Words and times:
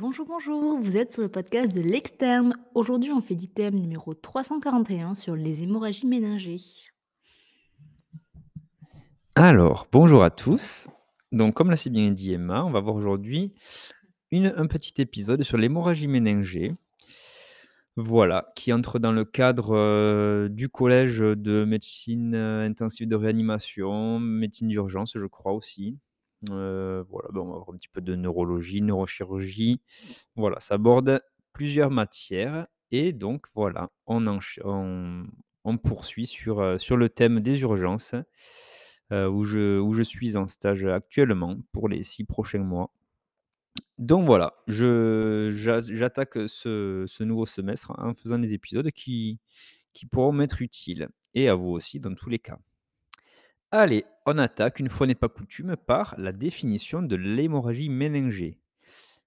Bonjour, 0.00 0.24
bonjour, 0.24 0.78
vous 0.78 0.96
êtes 0.96 1.12
sur 1.12 1.20
le 1.20 1.28
podcast 1.28 1.74
de 1.74 1.82
l'externe. 1.82 2.54
Aujourd'hui, 2.74 3.12
on 3.12 3.20
fait 3.20 3.34
l'item 3.34 3.74
numéro 3.74 4.14
341 4.14 5.14
sur 5.14 5.36
les 5.36 5.62
hémorragies 5.62 6.06
méningées. 6.06 6.62
Alors, 9.34 9.88
bonjour 9.92 10.24
à 10.24 10.30
tous. 10.30 10.88
Donc, 11.32 11.52
comme 11.52 11.68
l'a 11.68 11.76
si 11.76 11.90
bien 11.90 12.10
dit 12.12 12.32
Emma, 12.32 12.64
on 12.64 12.70
va 12.70 12.80
voir 12.80 12.96
aujourd'hui 12.96 13.52
un 14.32 14.66
petit 14.68 15.02
épisode 15.02 15.42
sur 15.42 15.58
l'hémorragie 15.58 16.08
méningée. 16.08 16.72
Voilà, 17.96 18.50
qui 18.56 18.72
entre 18.72 18.98
dans 18.98 19.12
le 19.12 19.26
cadre 19.26 19.76
euh, 19.76 20.48
du 20.48 20.70
collège 20.70 21.18
de 21.18 21.66
médecine 21.66 22.34
euh, 22.34 22.66
intensive 22.66 23.06
de 23.06 23.16
réanimation, 23.16 24.18
médecine 24.18 24.68
d'urgence, 24.68 25.12
je 25.14 25.26
crois 25.26 25.52
aussi. 25.52 25.98
Euh, 26.48 27.04
voilà, 27.08 27.28
ben, 27.32 27.40
on 27.40 27.46
va 27.46 27.56
voir 27.56 27.70
un 27.70 27.76
petit 27.76 27.88
peu 27.88 28.00
de 28.00 28.14
neurologie, 28.16 28.80
neurochirurgie. 28.82 29.80
Voilà, 30.36 30.60
ça 30.60 30.74
aborde 30.74 31.22
plusieurs 31.52 31.90
matières. 31.90 32.66
Et 32.92 33.12
donc, 33.12 33.46
voilà, 33.54 33.90
on, 34.06 34.40
on 35.64 35.78
poursuit 35.78 36.26
sur, 36.26 36.60
euh, 36.60 36.78
sur 36.78 36.96
le 36.96 37.08
thème 37.08 37.40
des 37.40 37.60
urgences, 37.60 38.14
euh, 39.12 39.28
où, 39.28 39.44
je, 39.44 39.78
où 39.78 39.92
je 39.92 40.02
suis 40.02 40.36
en 40.36 40.46
stage 40.46 40.84
actuellement 40.84 41.56
pour 41.72 41.88
les 41.88 42.02
six 42.04 42.24
prochains 42.24 42.62
mois. 42.64 42.90
Donc 43.98 44.24
voilà, 44.24 44.54
j'attaque, 44.66 46.38
ce 46.46 47.04
ce 47.06 47.24
nouveau 47.24 47.44
semestre 47.46 47.92
en 47.98 48.14
faisant 48.14 48.38
des 48.38 48.54
épisodes 48.54 48.90
qui 48.90 49.38
qui 49.92 50.06
pourront 50.06 50.32
m'être 50.32 50.62
utiles 50.62 51.08
et 51.34 51.48
à 51.48 51.54
vous 51.54 51.68
aussi 51.68 52.00
dans 52.00 52.14
tous 52.14 52.30
les 52.30 52.38
cas. 52.38 52.58
Allez, 53.72 54.04
on 54.26 54.36
attaque, 54.38 54.80
une 54.80 54.88
fois 54.88 55.06
n'est 55.06 55.14
pas 55.14 55.28
coutume, 55.28 55.76
par 55.76 56.16
la 56.18 56.32
définition 56.32 57.02
de 57.02 57.14
l'hémorragie 57.14 57.88
méningée, 57.88 58.58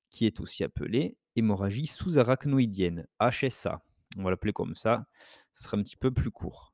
qui 0.10 0.26
est 0.26 0.42
aussi 0.42 0.66
appelée 0.66 1.18
hémorragie 1.38 1.88
sous-arachnoïdienne, 1.88 3.08
HSA. 3.22 3.82
On 4.18 4.24
va 4.24 4.32
l'appeler 4.32 4.52
comme 4.52 4.76
ça, 4.76 5.08
ce 5.54 5.64
sera 5.64 5.78
un 5.78 5.82
petit 5.82 5.96
peu 5.96 6.12
plus 6.12 6.30
court. 6.30 6.74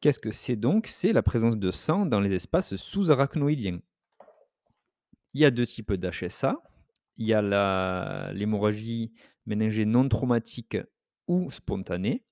Qu'est-ce 0.00 0.20
que 0.20 0.30
c'est 0.30 0.54
donc? 0.54 0.86
C'est 0.86 1.12
la 1.12 1.24
présence 1.24 1.56
de 1.56 1.72
sang 1.72 2.06
dans 2.06 2.20
les 2.20 2.32
espaces 2.34 2.76
sous-arachnoïdiens. 2.76 3.80
Il 5.34 5.40
y 5.40 5.44
a 5.44 5.50
2 5.50 5.66
types 5.66 5.92
d'HSA. 5.92 6.62
Il 7.16 7.26
y 7.26 7.34
a 7.34 8.32
l'hémorragie 8.32 9.12
méningée 9.44 9.86
non 9.86 10.08
traumatique 10.08 10.78
ou 11.26 11.50
spontanée 11.50 12.24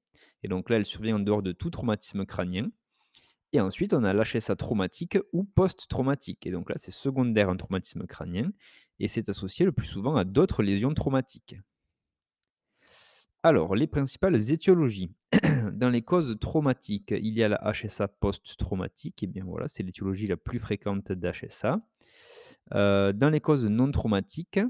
et 0.42 0.48
donc 0.48 0.70
là, 0.70 0.76
elle 0.76 0.86
survient 0.86 1.16
en 1.16 1.20
dehors 1.20 1.42
de 1.42 1.50
tout 1.50 1.70
traumatisme 1.70 2.24
crânien 2.24 2.70
et 3.52 3.60
ensuite 3.60 3.94
on 3.94 4.04
a 4.04 4.12
l'HSA 4.12 4.56
traumatique 4.56 5.18
ou 5.32 5.44
post-traumatique 5.44 6.46
et 6.46 6.50
donc 6.50 6.70
là, 6.70 6.76
c'est 6.78 6.90
secondaire 6.92 7.48
à 7.48 7.52
un 7.52 7.56
traumatisme 7.56 8.06
crânien 8.06 8.52
et 9.00 9.08
c'est 9.08 9.28
associé 9.28 9.64
le 9.66 9.72
plus 9.72 9.86
souvent 9.86 10.16
à 10.16 10.24
d'autres 10.24 10.62
lésions 10.62 10.94
traumatiques. 10.94 11.56
Alors, 13.42 13.74
les 13.74 13.86
principales 13.86 14.50
étiologies. 14.50 15.10
Dans 15.72 15.90
les 15.90 16.02
causes 16.02 16.36
traumatiques, 16.40 17.12
il 17.16 17.34
y 17.34 17.42
a 17.42 17.48
la 17.48 17.60
HSA 17.72 18.08
post-traumatique 18.08 19.22
et 19.22 19.26
bien 19.26 19.44
voilà, 19.44 19.68
c'est 19.68 19.82
l'étiologie 19.82 20.26
la 20.26 20.36
plus 20.36 20.58
fréquente 20.58 21.12
d'HSA. 21.12 21.80
Heu, 22.74 23.12
dans 23.14 23.30
les 23.30 23.40
causes 23.40 23.64
non 23.66 23.90
traumatiques, 23.92 24.60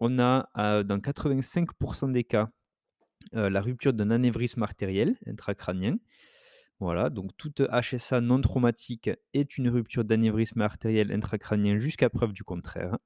on 0.00 0.18
a, 0.18 0.48
heu, 0.58 0.84
dans 0.84 1.00
85% 1.00 2.08
des 2.08 2.24
cas, 2.24 2.50
heu, 3.36 3.48
la 3.48 3.60
rupture 3.62 3.92
d'un 3.94 4.10
anévrisme 4.10 4.62
artériel 4.62 5.16
intracrânien. 5.26 5.96
Voilà, 6.80 7.08
donc 7.08 7.36
toute 7.36 7.60
HSA 7.60 8.20
non 8.20 8.40
traumatique 8.40 9.10
est 9.32 9.58
une 9.58 9.68
rupture 9.68 10.04
d'anévrisme 10.04 10.60
artériel 10.60 11.12
intracrânien 11.12 11.78
jusqu'à 11.78 12.10
preuve 12.10 12.32
du 12.32 12.42
contraire. 12.42 12.98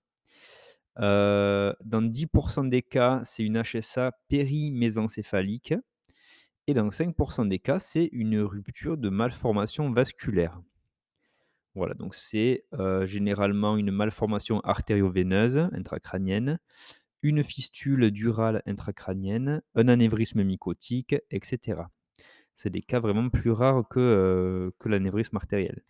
Heu, 0.98 1.74
dans 1.84 2.02
10% 2.02 2.64
des 2.64 2.82
cas, 2.82 3.20
c'est 3.24 3.42
une 3.44 3.60
HSA 3.62 4.12
périmésencéphalique 4.28 5.74
et 6.68 6.74
dans 6.74 6.90
5% 6.90 7.44
des 7.46 7.58
cas, 7.60 7.78
c'est 7.80 8.08
une 8.12 8.40
rupture 8.40 8.96
de 8.98 9.08
malformation 9.10 9.92
vasculaire. 9.92 10.60
Voilà, 11.74 11.94
donc 11.94 12.14
c'est, 12.14 12.64
heu, 12.74 13.06
généralement 13.06 13.76
une 13.76 13.90
malformation 13.90 14.60
artério-veineuse 14.60 15.58
intracrânienne, 15.72 16.58
une 17.22 17.44
fistule 17.44 18.10
durale 18.12 18.62
intracrânienne, 18.66 19.62
un 19.76 19.88
anévrisme 19.88 20.42
mycotique 20.44 21.16
et 21.30 21.40
cetera. 21.44 21.90
C'est 22.54 22.70
des 22.70 22.82
cas 22.82 23.00
vraiment 23.00 23.28
plus 23.28 23.50
rares 23.50 23.86
que, 23.88 24.72
que 24.78 24.88
l'anévrisme 24.88 25.36
artériel. 25.36 25.82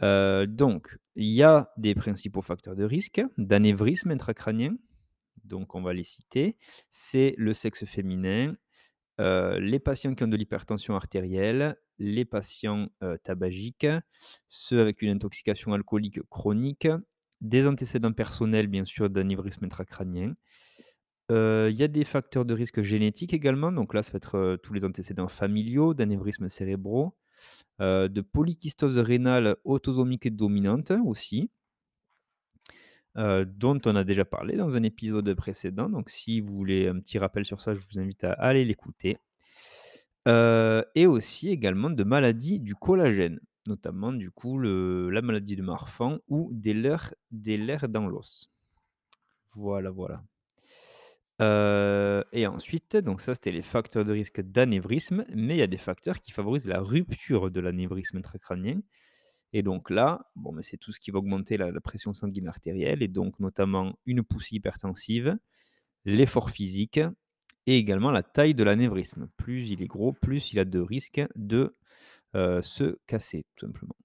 Donc 0.00 0.98
il 1.14 1.28
y 1.28 1.42
a 1.42 1.72
des 1.76 1.94
principaux 1.94 2.42
facteurs 2.42 2.76
de 2.76 2.84
risque 2.84 3.22
d'anévrisme 3.38 4.10
intracrânien, 4.10 4.76
donc 5.44 5.74
on 5.74 5.82
va 5.82 5.92
les 5.94 6.04
citer. 6.04 6.56
C'est 6.90 7.34
le 7.38 7.54
sexe 7.54 7.84
féminin, 7.86 8.54
les 9.18 9.78
patients 9.78 10.14
qui 10.14 10.24
ont 10.24 10.28
de 10.28 10.36
l'hypertension 10.36 10.94
artérielle, 10.96 11.76
les 11.98 12.26
patients, 12.26 12.88
tabagiques, 13.24 13.86
ceux 14.48 14.80
avec 14.80 15.00
une 15.00 15.10
intoxication 15.10 15.72
alcoolique 15.72 16.20
chronique, 16.28 16.88
des 17.40 17.66
antécédents 17.66 18.12
personnels 18.12 18.66
bien 18.66 18.84
sûr 18.84 19.08
d'anévrisme 19.08 19.64
intracrânien. 19.64 20.34
Il 21.28 21.74
y 21.76 21.82
a 21.82 21.88
des 21.88 22.04
facteurs 22.04 22.44
de 22.44 22.54
risque 22.54 22.82
génétiques 22.82 23.34
également, 23.34 23.72
donc 23.72 23.94
là 23.94 24.02
ça 24.02 24.12
va 24.12 24.18
être, 24.18 24.56
tous 24.62 24.72
les 24.72 24.84
antécédents 24.84 25.28
familiaux 25.28 25.92
d'anévrismes 25.92 26.48
cérébraux, 26.48 27.16
de 27.80 28.20
polykystose 28.20 28.98
rénale 28.98 29.56
autosomique 29.64 30.34
dominante 30.34 30.92
aussi, 31.04 31.50
dont 33.16 33.80
on 33.86 33.96
a 33.96 34.04
déjà 34.04 34.24
parlé 34.24 34.56
dans 34.56 34.76
un 34.76 34.82
épisode 34.82 35.34
précédent, 35.34 35.88
donc 35.88 36.10
si 36.10 36.40
vous 36.40 36.54
voulez 36.54 36.86
un 36.86 37.00
petit 37.00 37.18
rappel 37.18 37.44
sur 37.44 37.60
ça, 37.60 37.74
je 37.74 37.80
vous 37.80 37.98
invite 37.98 38.24
à 38.24 38.32
aller 38.32 38.64
l'écouter. 38.64 39.18
Et 40.26 41.06
aussi 41.06 41.50
également 41.50 41.90
de 41.90 42.04
maladies 42.04 42.60
du 42.60 42.74
collagène, 42.74 43.40
notamment 43.66 44.12
du 44.12 44.30
coup 44.30 44.60
la 44.60 45.22
maladie 45.22 45.56
de 45.56 45.62
Marfan 45.62 46.18
ou 46.28 46.50
des 46.52 46.72
leurs 46.72 47.14
dans 47.88 48.06
l'os. 48.06 48.48
Voilà, 49.54 49.90
voilà. 49.90 50.22
Heu 51.40 52.24
et 52.32 52.46
ensuite, 52.46 52.96
donc 52.96 53.20
ça 53.20 53.34
c'était 53.34 53.52
les 53.52 53.62
facteurs 53.62 54.04
de 54.06 54.12
risque 54.12 54.40
d'anévrisme, 54.40 55.24
mais 55.34 55.56
il 55.56 55.58
y 55.58 55.62
a 55.62 55.66
des 55.66 55.76
facteurs 55.76 56.20
qui 56.20 56.32
favorisent 56.32 56.66
la 56.66 56.80
rupture 56.80 57.50
de 57.50 57.60
l'anévrisme 57.60 58.16
intracrânien 58.18 58.80
et 59.54 59.62
donc 59.62 59.90
là, 59.90 60.26
bon, 60.36 60.52
mais 60.52 60.62
c'est 60.62 60.78
tout 60.78 60.92
ce 60.92 61.00
qui 61.00 61.10
va 61.12 61.18
augmenter 61.20 61.56
la 61.58 61.72
pression 61.80 62.14
sanguine 62.14 62.48
artérielle 62.48 63.02
et 63.02 63.08
donc 63.08 63.40
notamment 63.40 63.98
une 64.06 64.22
poussée 64.24 64.56
hypertensive, 64.56 65.38
l'effort 66.06 66.50
physique 66.50 67.00
et 67.66 67.78
également 67.78 68.10
la 68.12 68.22
taille 68.24 68.54
de 68.54 68.64
l'anévrisme. 68.64 69.28
Plus 69.38 69.68
il 69.70 69.82
est 69.82 69.86
gros, 69.88 70.12
plus 70.14 70.52
il 70.52 70.58
a 70.60 70.64
de 70.66 70.80
risques 70.80 71.22
de, 71.36 71.76
heu, 72.36 72.62
se 72.62 72.98
casser, 73.06 73.46
tout 73.56 73.66
simplement. 73.66 73.96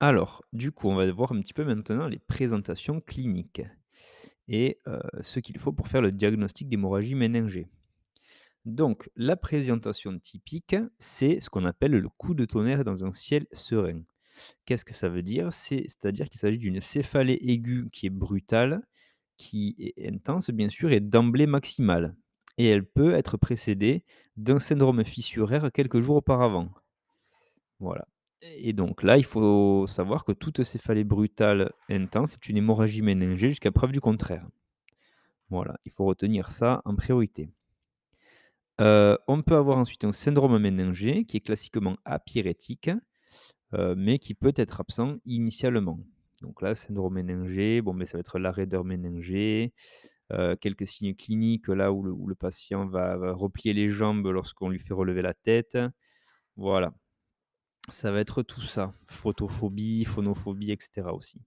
Alors, 0.00 0.44
du 0.52 0.72
coup, 0.72 0.88
on 0.88 0.94
va 0.96 1.10
voir 1.10 1.32
un 1.32 1.40
petit 1.40 1.52
peu 1.54 1.64
maintenant 1.64 2.06
les 2.08 2.18
présentations 2.18 3.00
cliniques 3.00 3.62
et 4.48 4.80
ce 5.20 5.40
qu'il 5.40 5.58
faut 5.58 5.72
pour 5.72 5.88
faire 5.88 6.02
le 6.02 6.12
diagnostic 6.12 6.68
d'hémorragie 6.68 7.14
méningée. 7.14 7.68
Donc, 8.64 9.08
la 9.16 9.36
présentation 9.36 10.18
typique, 10.18 10.76
c'est 10.98 11.40
ce 11.40 11.48
qu'on 11.48 11.64
appelle 11.64 11.92
le 11.92 12.08
coup 12.08 12.34
de 12.34 12.44
tonnerre 12.44 12.84
dans 12.84 13.04
un 13.04 13.12
ciel 13.12 13.46
serein. 13.52 14.02
Qu'est-ce 14.66 14.84
que 14.84 14.94
ça 14.94 15.08
veut 15.08 15.22
dire? 15.22 15.52
C'est 15.52 15.84
c'est-à-dire 15.88 16.28
qu'il 16.28 16.40
s'agit 16.40 16.58
d'une 16.58 16.80
céphalée 16.80 17.38
aiguë 17.42 17.88
qui 17.92 18.06
est 18.06 18.10
brutale, 18.10 18.82
qui 19.36 19.76
est 19.78 20.08
intense 20.08 20.50
bien 20.50 20.68
sûr 20.68 20.92
et 20.92 21.00
d'emblée 21.00 21.46
maximale 21.46 22.14
et 22.58 22.66
elle 22.66 22.84
peut 22.84 23.14
être 23.14 23.36
précédée 23.36 24.04
d'un 24.36 24.58
syndrome 24.58 25.04
fissuraire 25.04 25.70
quelques 25.72 26.00
jours 26.00 26.16
auparavant. 26.16 26.68
Voilà 27.78 28.06
et 28.42 28.72
donc 28.72 29.02
là, 29.04 29.16
il 29.16 29.24
faut 29.24 29.86
savoir 29.86 30.24
que 30.24 30.32
toute 30.32 30.62
céphalée 30.64 31.04
brutale 31.04 31.72
intense 31.88 32.34
est 32.34 32.48
une 32.48 32.56
hémorragie 32.56 33.02
méningée 33.02 33.50
jusqu'à 33.50 33.70
preuve 33.70 33.92
du 33.92 34.00
contraire. 34.00 34.46
Voilà, 35.50 35.78
il 35.84 35.92
faut 35.92 36.06
retenir 36.06 36.48
ça 36.50 36.80
en 36.86 36.96
priorité. 36.96 37.50
Heu, 38.80 39.18
on 39.26 39.42
peut 39.42 39.56
avoir 39.56 39.78
ensuite 39.78 40.04
un 40.04 40.12
syndrome 40.12 40.58
méningé 40.58 41.24
qui 41.24 41.36
est 41.38 41.40
classiquement 41.40 41.96
apyrétique, 42.04 42.90
heu, 43.74 43.94
mais 43.96 44.18
qui 44.18 44.34
peut 44.34 44.54
être 44.56 44.80
absent 44.80 45.16
initialement. 45.26 46.00
Donc 46.42 46.62
là, 46.62 46.74
syndrome 46.74 47.14
méningé, 47.14 47.82
bon, 47.82 47.94
mais 47.94 48.06
ça 48.06 48.18
va 48.18 48.20
être 48.20 48.38
la 48.38 48.52
raideur 48.52 48.84
méningée, 48.84 49.72
heu, 50.32 50.56
quelques 50.56 50.88
signes 50.88 51.14
cliniques 51.14 51.68
là 51.68 51.92
où 51.92 52.26
le 52.28 52.34
patient 52.36 52.86
va 52.86 53.32
replier 53.34 53.74
les 53.74 53.90
jambes 53.90 54.26
lorsqu'on 54.28 54.70
lui 54.70 54.78
fait 54.80 54.94
relever 54.94 55.22
la 55.22 55.34
tête. 55.34 55.78
Voilà, 56.56 56.94
ça 57.90 58.10
va 58.12 58.20
être 58.20 58.42
tout 58.42 58.60
ça. 58.62 58.94
Photophobie, 59.06 60.04
phonophobie 60.04 60.70
et 60.72 60.78
cetera 60.80 61.12
aussi. 61.14 61.40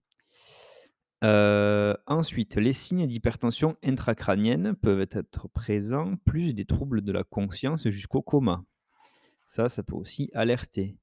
Heu, 1.22 1.96
ensuite, 2.06 2.56
les 2.56 2.72
signes 2.72 3.06
d'hypertension 3.06 3.76
intracrânienne 3.84 4.74
peuvent 4.74 5.06
être 5.10 5.48
présents, 5.48 6.16
plus 6.24 6.52
des 6.52 6.64
troubles 6.64 7.00
de 7.02 7.12
la 7.12 7.22
conscience 7.24 7.88
jusqu'au 7.88 8.22
coma. 8.22 8.64
Ça, 9.46 9.68
ça 9.68 9.82
peut 9.82 9.96
aussi 9.96 10.30
alerter. 10.34 10.96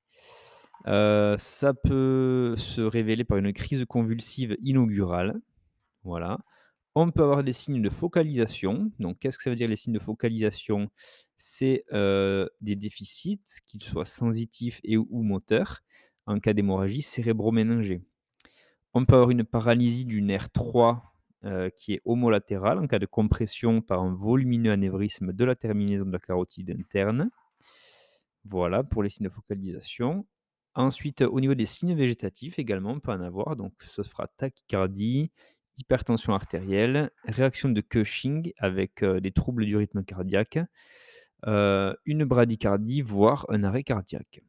Heu, 0.88 1.36
ça 1.38 1.74
peut 1.74 2.56
se 2.58 2.82
révéler 2.82 3.24
par 3.26 3.38
une 3.38 3.54
crise 3.54 3.86
convulsive 3.88 4.58
inaugurale, 4.62 5.42
Voilà. 6.04 6.40
On 6.96 7.12
peut 7.12 7.24
avoir 7.24 7.44
des 7.44 7.54
signes 7.54 7.82
de 7.82 7.90
focalisation. 7.90 8.92
Donc 9.00 9.20
qu'est-ce 9.20 9.38
que 9.38 9.44
ça 9.44 9.50
veut 9.50 9.56
dire 9.56 9.70
les 9.70 9.76
signes 9.76 9.94
de 9.94 10.00
focalisation? 10.00 10.90
C'est, 11.38 11.86
heu, 11.94 12.50
des 12.62 12.76
déficits, 12.76 13.42
qu'ils 13.66 13.84
soient 13.84 14.06
sensitifs 14.06 14.82
et 14.84 14.98
ou 14.98 15.22
moteurs, 15.24 15.82
en 16.26 16.40
cas 16.40 16.54
d'hémorragie 16.54 17.02
cérébro-méningée. 17.02 18.02
On 18.94 19.06
peut 19.06 19.16
avoir 19.16 19.32
une 19.32 19.46
paralysie 19.46 20.06
du 20.06 20.22
nerf 20.22 20.52
3, 20.52 21.14
heu, 21.46 21.72
qui 21.76 21.94
est 21.96 22.02
homolatérale 22.06 22.80
en 22.80 22.88
cas 22.88 23.00
de 23.00 23.06
compression 23.08 23.82
par 23.82 24.02
un 24.02 24.14
volumineux 24.16 24.72
anévrisme 24.72 25.34
de 25.34 25.46
la 25.46 25.56
terminaison 25.56 26.06
de 26.06 26.12
la 26.14 26.20
carotide 26.20 26.72
interne. 26.72 27.32
Voilà 28.46 28.84
pour 28.84 29.04
les 29.04 29.10
signes 29.10 29.26
de 29.28 29.30
focalisation. 29.34 30.26
Ensuite, 30.76 31.22
au 31.22 31.40
niveau 31.40 31.56
des 31.56 31.66
signes 31.66 31.96
végétatifs 31.96 32.60
également, 32.60 32.92
on 32.92 33.00
peut 33.00 33.12
en 33.12 33.22
avoir, 33.22 33.56
donc 33.56 33.74
ce 33.86 34.04
sera 34.04 34.28
tachycardie, 34.38 35.32
hypertension 35.80 36.34
artérielle, 36.34 37.10
réaction 37.26 37.70
de 37.70 37.82
Cushing 37.82 38.54
avec, 38.58 39.04
heu, 39.04 39.22
des 39.22 39.32
troubles 39.32 39.66
du 39.66 39.76
rythme 39.78 40.04
cardiaque, 40.04 40.60
heu, 41.48 41.96
une 42.06 42.26
bradycardie, 42.26 43.02
voire 43.02 43.46
un 43.50 43.64
arrêt 43.64 43.84
cardiaque. 43.84 44.42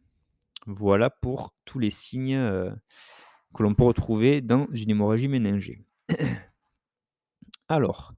Voilà 0.67 1.11
pour 1.11 1.55
tous 1.65 1.79
les 1.79 1.91
signes, 1.91 2.37
heu, 2.37 2.73
que 3.55 3.63
l'on 3.63 3.75
peut 3.75 3.85
retrouver 3.85 4.41
dans 4.41 4.67
une 4.73 4.91
hémorragie 4.91 5.29
méningée. 5.29 5.81
Alors, 7.69 8.15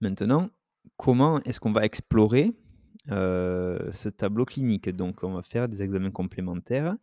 maintenant, 0.00 0.50
comment 0.96 1.40
est-ce 1.42 1.60
qu'on 1.60 1.72
va 1.72 1.84
explorer, 1.84 2.52
ce 3.08 4.08
tableau 4.08 4.44
clinique? 4.44 4.88
Donc 4.88 5.22
on 5.22 5.34
va 5.34 5.42
faire 5.42 5.68
des 5.68 5.82
examens 5.82 6.10
complémentaires. 6.10 6.96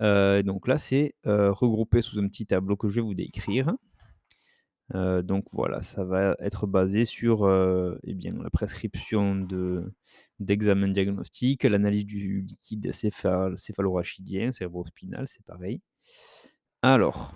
Donc 0.00 0.66
là, 0.68 0.78
c'est, 0.78 1.14
regroupé 1.24 2.00
sous 2.00 2.18
un 2.18 2.26
petit 2.28 2.46
tableau 2.46 2.76
que 2.76 2.88
je 2.88 2.96
vais 2.96 3.00
vous 3.02 3.14
décrire. 3.14 3.72
Heu, 4.92 5.22
donc 5.22 5.46
voilà, 5.52 5.82
ça 5.82 6.04
va 6.04 6.36
être 6.40 6.66
basé 6.66 7.04
sur, 7.06 7.46
heu, 7.46 7.98
et 8.04 8.14
bien, 8.14 8.34
la 8.42 8.50
prescription 8.50 9.34
de 9.36 9.92
d'examens 10.40 10.88
diagnostiques, 10.88 11.62
l'analyse 11.64 12.04
du 12.06 12.42
liquide 12.42 12.92
céphale 12.92 13.56
céphalorachidien, 13.56 14.52
cérébrospinal, 14.52 15.26
c'est 15.28 15.44
pareil. 15.46 15.80
Alors, 16.82 17.34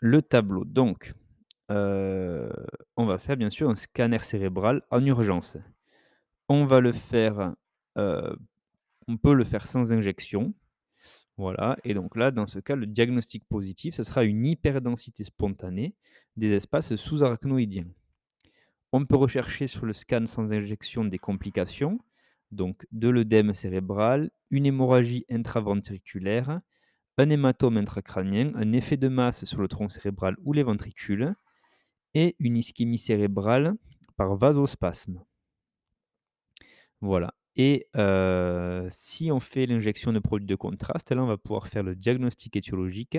le 0.00 0.22
tableau, 0.22 0.64
donc, 0.64 1.14
heu, 1.70 2.50
on 2.96 3.06
va 3.06 3.18
faire 3.18 3.36
bien 3.36 3.50
sûr 3.50 3.70
un 3.70 3.76
scanner 3.76 4.20
cérébral 4.20 4.82
en 4.90 5.04
urgence. 5.04 5.58
On 6.48 6.66
va 6.66 6.80
le 6.80 6.92
faire, 6.92 7.54
on 9.08 9.16
peut 9.16 9.34
le 9.34 9.44
faire 9.44 9.66
sans 9.68 9.92
injection. 9.92 10.54
Voilà 11.38 11.76
et 11.84 11.92
donc 11.92 12.16
là, 12.16 12.30
dans 12.30 12.46
ce 12.46 12.58
cas, 12.60 12.76
le 12.76 12.86
diagnostic 12.86 13.44
positif, 13.46 13.94
ce 13.94 14.02
sera 14.02 14.24
une 14.24 14.46
hyperdensité 14.46 15.22
spontanée 15.24 15.94
des 16.36 16.52
espaces 16.52 16.96
sous-arachnoïdiens. 16.96 17.88
On 18.92 19.04
peut 19.04 19.16
rechercher 19.16 19.68
sur 19.68 19.84
le 19.84 19.92
scan 19.92 20.26
sans 20.26 20.52
injection 20.52 21.04
des 21.04 21.18
complications, 21.18 21.98
donc 22.52 22.86
de 22.92 23.08
l'œdème 23.08 23.52
cérébral, 23.52 24.30
une 24.50 24.64
hémorragie 24.64 25.26
intraventriculaire, 25.30 26.60
un 27.18 27.30
hématome 27.30 27.76
intracrânien, 27.76 28.52
un 28.54 28.72
effet 28.72 28.96
de 28.96 29.08
masse 29.08 29.44
sur 29.44 29.60
le 29.60 29.68
tronc 29.68 29.88
cérébral 29.88 30.36
ou 30.42 30.52
les 30.52 30.62
ventricules 30.62 31.34
et 32.14 32.36
une 32.38 32.56
ischémie 32.56 32.98
cérébrale 32.98 33.74
par 34.16 34.36
vasospasme. 34.36 35.22
Voilà 37.02 37.34
et 37.56 37.88
si 38.90 39.32
on 39.32 39.40
fait 39.40 39.66
l'injection 39.66 40.12
de 40.12 40.18
produits 40.18 40.46
de 40.46 40.54
contraste, 40.54 41.10
là, 41.12 41.22
on 41.22 41.26
va 41.26 41.38
pouvoir 41.38 41.68
faire 41.68 41.82
le 41.82 41.94
diagnostic 41.96 42.56
étiologique 42.56 43.18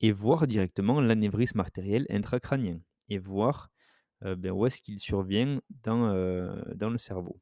et 0.00 0.12
voir 0.12 0.46
directement 0.46 1.00
l'anévrisme 1.00 1.60
artériel 1.60 2.06
intracrânien 2.10 2.80
et 3.08 3.18
voir, 3.18 3.70
beh, 4.22 4.50
où 4.50 4.66
est-ce 4.66 4.80
qu'il 4.80 4.98
survient 4.98 5.60
dans, 5.82 6.54
dans 6.74 6.90
le 6.90 6.98
cerveau. 6.98 7.38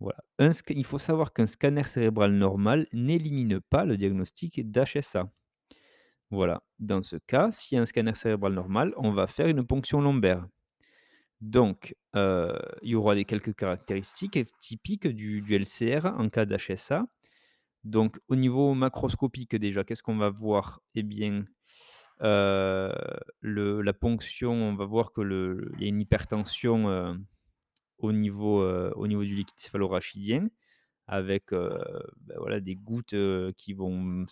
Voilà. 0.00 0.24
Il 0.68 0.84
faut 0.84 0.98
savoir 0.98 1.32
qu'un 1.32 1.46
scanner 1.46 1.84
cérébral 1.84 2.32
normal 2.32 2.86
n'élimine 2.92 3.60
pas 3.60 3.84
le 3.84 3.96
diagnostic 3.98 4.70
d'HSA. 4.70 5.30
Voilà. 6.30 6.62
Dans 6.78 7.02
ce 7.02 7.16
cas, 7.16 7.50
s'il 7.50 7.76
y 7.76 7.78
a 7.78 7.82
un 7.82 7.86
scanner 7.86 8.14
cérébral 8.14 8.54
normal, 8.54 8.94
on 8.96 9.12
va 9.12 9.26
faire 9.26 9.48
une 9.48 9.66
ponction 9.66 10.00
lombaire. 10.00 10.46
Donc, 11.40 11.94
heu, 12.16 12.52
il 12.82 12.90
y 12.90 12.94
aura 12.94 13.14
des 13.14 13.24
quelques 13.24 13.54
caractéristiques 13.54 14.38
typiques 14.60 15.08
du 15.08 15.42
LCR 15.54 16.06
en 16.18 16.28
cas 16.28 16.44
d'HSA. 16.46 17.06
Donc 17.84 18.20
au 18.28 18.36
niveau 18.36 18.74
macroscopique 18.74 19.56
déjà, 19.56 19.84
qu'est-ce 19.84 20.02
qu'on 20.02 20.18
va 20.18 20.30
voir? 20.30 20.80
Eh 20.96 21.02
bien, 21.02 21.46
le 22.20 23.82
la 23.82 23.92
ponction, 23.94 24.52
on 24.52 24.74
va 24.76 24.84
voir 24.86 25.12
que 25.12 25.22
le 25.22 25.72
il 25.78 25.82
y 25.82 25.86
a 25.86 25.88
une 25.88 26.00
hypertension, 26.02 26.90
heu, 26.90 27.14
au 27.98 28.12
niveau, 28.12 28.64
du 29.24 29.34
liquide 29.36 29.58
céphalorachidien 29.58 30.48
avec, 31.08 31.52
voilà 32.38 32.60
des 32.60 32.76
gouttes, 32.76 33.16
qui 33.58 33.74
vont 33.74 34.26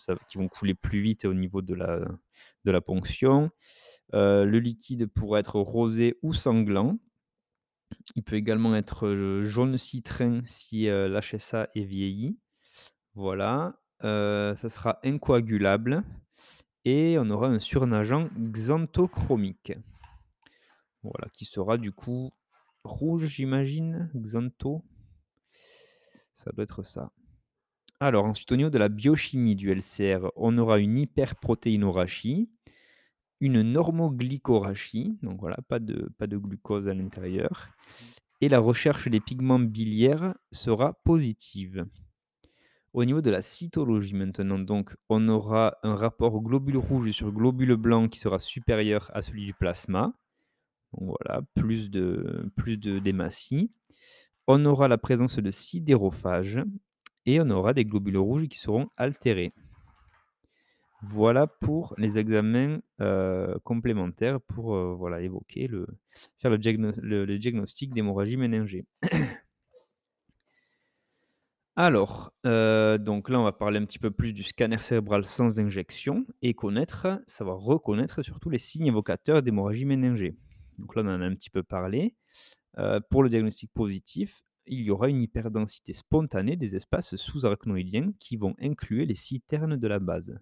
couler 0.51 0.75
plus 0.75 1.01
vite 1.01 1.25
au 1.25 1.33
niveau 1.35 1.61
de 1.63 1.75
la 1.75 2.81
ponction. 2.81 3.51
Heu, 4.13 4.45
le 4.45 4.59
liquide 4.59 5.07
pourrait 5.07 5.41
être 5.41 5.59
rosé 5.59 6.17
ou 6.21 6.33
sanglant. 6.33 6.97
Il 8.15 8.23
peut 8.23 8.35
également 8.35 8.75
être, 8.75 9.41
jaune 9.43 9.77
citrin 9.77 10.41
si, 10.45 10.87
l'HSA 10.87 11.69
est 11.75 11.83
vieilli. 11.83 12.37
Voilà, 13.15 13.79
heu, 14.03 14.53
ça 14.55 14.69
sera 14.69 14.99
incoagulable 15.03 16.03
et 16.85 17.17
on 17.19 17.29
aura 17.29 17.47
un 17.47 17.59
surnageant 17.59 18.29
xanthochromique. 18.37 19.73
Voilà, 21.03 21.29
qui 21.33 21.45
sera 21.45 21.77
du 21.77 21.91
coup 21.91 22.31
rouge, 22.83 23.25
j'imagine? 23.27 24.09
Xantho? 24.15 24.83
Ça 26.33 26.51
doit 26.51 26.63
être 26.63 26.83
ça. 26.83 27.11
Alors 27.99 28.25
ensuite, 28.25 28.51
au 28.51 28.55
niveau 28.55 28.69
de 28.69 28.77
la 28.77 28.87
biochimie 28.87 29.55
du 29.55 29.71
LCR, 29.71 30.31
on 30.37 30.57
aura 30.57 30.79
une 30.79 30.97
hyperprotéinorachie, 30.97 32.49
une 33.39 33.61
normoglycorachie, 33.61 35.17
donc 35.23 35.39
voilà, 35.39 35.57
pas 35.67 35.79
de 35.79 36.37
glucose 36.37 36.87
à 36.87 36.93
l'intérieur 36.93 37.69
et 38.41 38.49
la 38.49 38.59
recherche 38.59 39.07
des 39.07 39.19
pigments 39.19 39.59
biliaires 39.59 40.33
sera 40.51 40.93
positive. 41.03 41.85
Au 42.93 43.05
niveau 43.05 43.21
de 43.21 43.29
la 43.29 43.41
cytologie 43.41 44.15
maintenant, 44.15 44.59
donc 44.59 44.95
on 45.09 45.27
aura 45.27 45.77
un 45.83 45.95
rapport 45.95 46.41
globule 46.41 46.77
rouge 46.77 47.11
sur 47.11 47.31
globule 47.31 47.75
blanc 47.75 48.07
qui 48.07 48.19
sera 48.19 48.39
supérieur 48.39 49.11
à 49.13 49.21
celui 49.21 49.45
du 49.45 49.53
plasma. 49.53 50.13
Voilà, 50.93 51.41
plus 51.53 51.91
de 51.91 52.49
plus. 52.55 52.79
On 54.47 54.65
aura 54.65 54.87
la 54.87 54.97
présence 54.97 55.37
de 55.37 55.51
sidérophages 55.51 56.63
et 57.27 57.39
on 57.39 57.49
aura 57.51 57.73
des 57.73 57.85
globules 57.85 58.17
rouges 58.17 58.47
qui 58.47 58.57
seront 58.57 58.89
altérés. 58.97 59.53
Voilà 61.01 61.47
pour 61.47 61.93
les 61.97 62.19
examens, 62.19 62.79
heu, 63.01 63.57
complémentaires 63.63 64.41
pour, 64.41 64.75
heu, 64.75 64.93
voilà 64.97 65.21
évoquer 65.21 65.67
le 65.67 65.87
faire 66.39 66.51
le 66.51 66.57
diagno 66.57 66.91
le 67.01 67.23
le 67.25 67.37
diagnostic 67.39 67.93
d'hémorragie 67.93 68.35
méningée. 68.37 68.85
Alors, 71.75 72.33
heu, 72.45 72.97
donc 72.99 73.29
là, 73.29 73.39
on 73.39 73.43
va 73.43 73.51
parler 73.53 73.79
un 73.79 73.85
petit 73.85 73.99
peu 73.99 74.11
plus 74.11 74.33
du 74.33 74.43
scanner 74.43 74.77
cérébral 74.79 75.25
sans 75.25 75.59
injection 75.59 76.25
et 76.41 76.53
connaître 76.53 77.21
savoir 77.27 77.59
reconnaître 77.59 78.21
surtout 78.21 78.49
les 78.49 78.57
signes 78.57 78.87
évocateurs 78.87 79.41
d'hémorragie 79.41 79.85
méningée. 79.85 80.35
Donc 80.77 80.95
là, 80.95 81.03
on 81.05 81.07
en 81.07 81.21
a 81.21 81.25
un 81.25 81.35
petit 81.35 81.49
peu 81.49 81.63
parlé. 81.63 82.15
Pour 83.09 83.23
le 83.23 83.29
diagnostic 83.29 83.71
positif, 83.73 84.41
il 84.65 84.81
y 84.81 84.91
aura 84.91 85.09
une 85.09 85.21
hyperdensité 85.21 85.93
spontanée 85.93 86.55
des 86.55 86.75
espaces 86.75 87.15
sous-arachnoïdiens 87.15 88.13
qui 88.19 88.37
vont 88.37 88.55
inclure 88.61 89.05
les 89.05 89.15
citernes 89.15 89.75
de 89.77 89.87
la 89.87 89.99
base. 89.99 90.39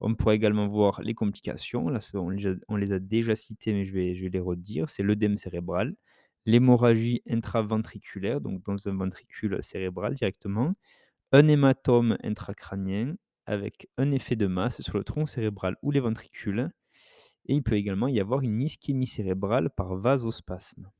On 0.00 0.14
pourrait 0.14 0.36
également 0.36 0.66
voir 0.68 1.00
les 1.02 1.14
complications, 1.14 1.88
là, 1.88 2.00
on 2.68 2.76
les 2.76 2.92
a 2.92 2.98
déjà 2.98 3.36
citées, 3.36 3.72
mais 3.72 3.84
je 3.84 3.92
vais 3.94 4.14
je 4.14 4.22
vais 4.24 4.30
les 4.30 4.40
redire. 4.40 4.90
C'est 4.90 5.02
l'œdème 5.02 5.36
cérébral, 5.38 5.94
l'hémorragie 6.46 7.22
intraventriculaire, 7.28 8.40
donc 8.40 8.62
dans 8.64 8.76
un 8.88 8.96
ventricule 8.96 9.58
cérébral 9.62 10.14
directement, 10.14 10.74
un 11.32 11.48
hématome 11.48 12.18
intracrânien 12.24 13.16
avec 13.46 13.88
un 13.98 14.12
effet 14.12 14.36
de 14.36 14.46
masse 14.46 14.82
sur 14.82 14.98
le 14.98 15.04
tronc 15.04 15.26
cérébral 15.26 15.76
ou 15.82 15.90
les 15.92 16.00
ventricules 16.00 16.70
et 17.46 17.54
il 17.54 17.62
peut 17.62 17.76
également 17.76 18.08
y 18.08 18.20
avoir 18.20 18.42
une 18.42 18.60
ischémie 18.62 19.06
cérébrale 19.06 19.70
par 19.70 19.96
vasospasme. 19.96 20.90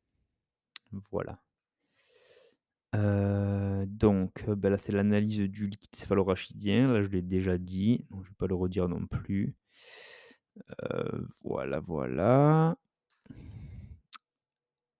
Voilà. 1.12 1.38
Heu, 2.96 3.84
donc, 3.86 4.44
heu, 4.48 4.54
bah, 4.54 4.70
là, 4.70 4.78
c'est 4.78 4.92
l'analyse 4.92 5.38
du 5.38 5.66
liquide 5.68 5.94
céphalorachidien. 5.94 6.92
Là, 6.92 7.02
je 7.02 7.08
l'ai 7.08 7.22
déjà 7.22 7.58
dit, 7.58 8.06
je 8.10 8.28
vais 8.28 8.34
pas 8.38 8.46
le 8.46 8.54
redire 8.54 8.88
non 8.88 9.06
plus. 9.06 9.54
Heu, 10.82 11.28
voilà, 11.44 11.80
voilà. 11.80 12.76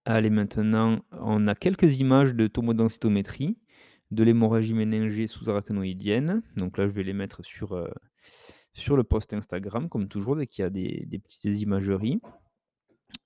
Allez, 0.04 0.30
maintenant, 0.30 1.00
on 1.12 1.48
a 1.48 1.54
quelques 1.54 1.98
images 2.00 2.34
de 2.34 2.46
tomodensitométrie 2.46 3.58
de 4.12 4.22
l'hémorragie 4.22 4.74
méningée 4.74 5.26
sous-arachnoïdienne. 5.26 6.42
Donc 6.56 6.78
là, 6.78 6.86
je 6.86 6.92
vais 6.92 7.02
les 7.02 7.12
mettre 7.12 7.44
sur, 7.44 7.88
sur 8.72 8.96
le 8.96 9.04
post 9.04 9.32
Instagram 9.34 9.88
comme 9.88 10.08
toujours 10.08 10.36
dès 10.36 10.46
qu'il 10.46 10.62
y 10.62 10.66
a 10.66 10.70
des 10.70 11.18
petites 11.18 11.60
imageries. 11.60 12.20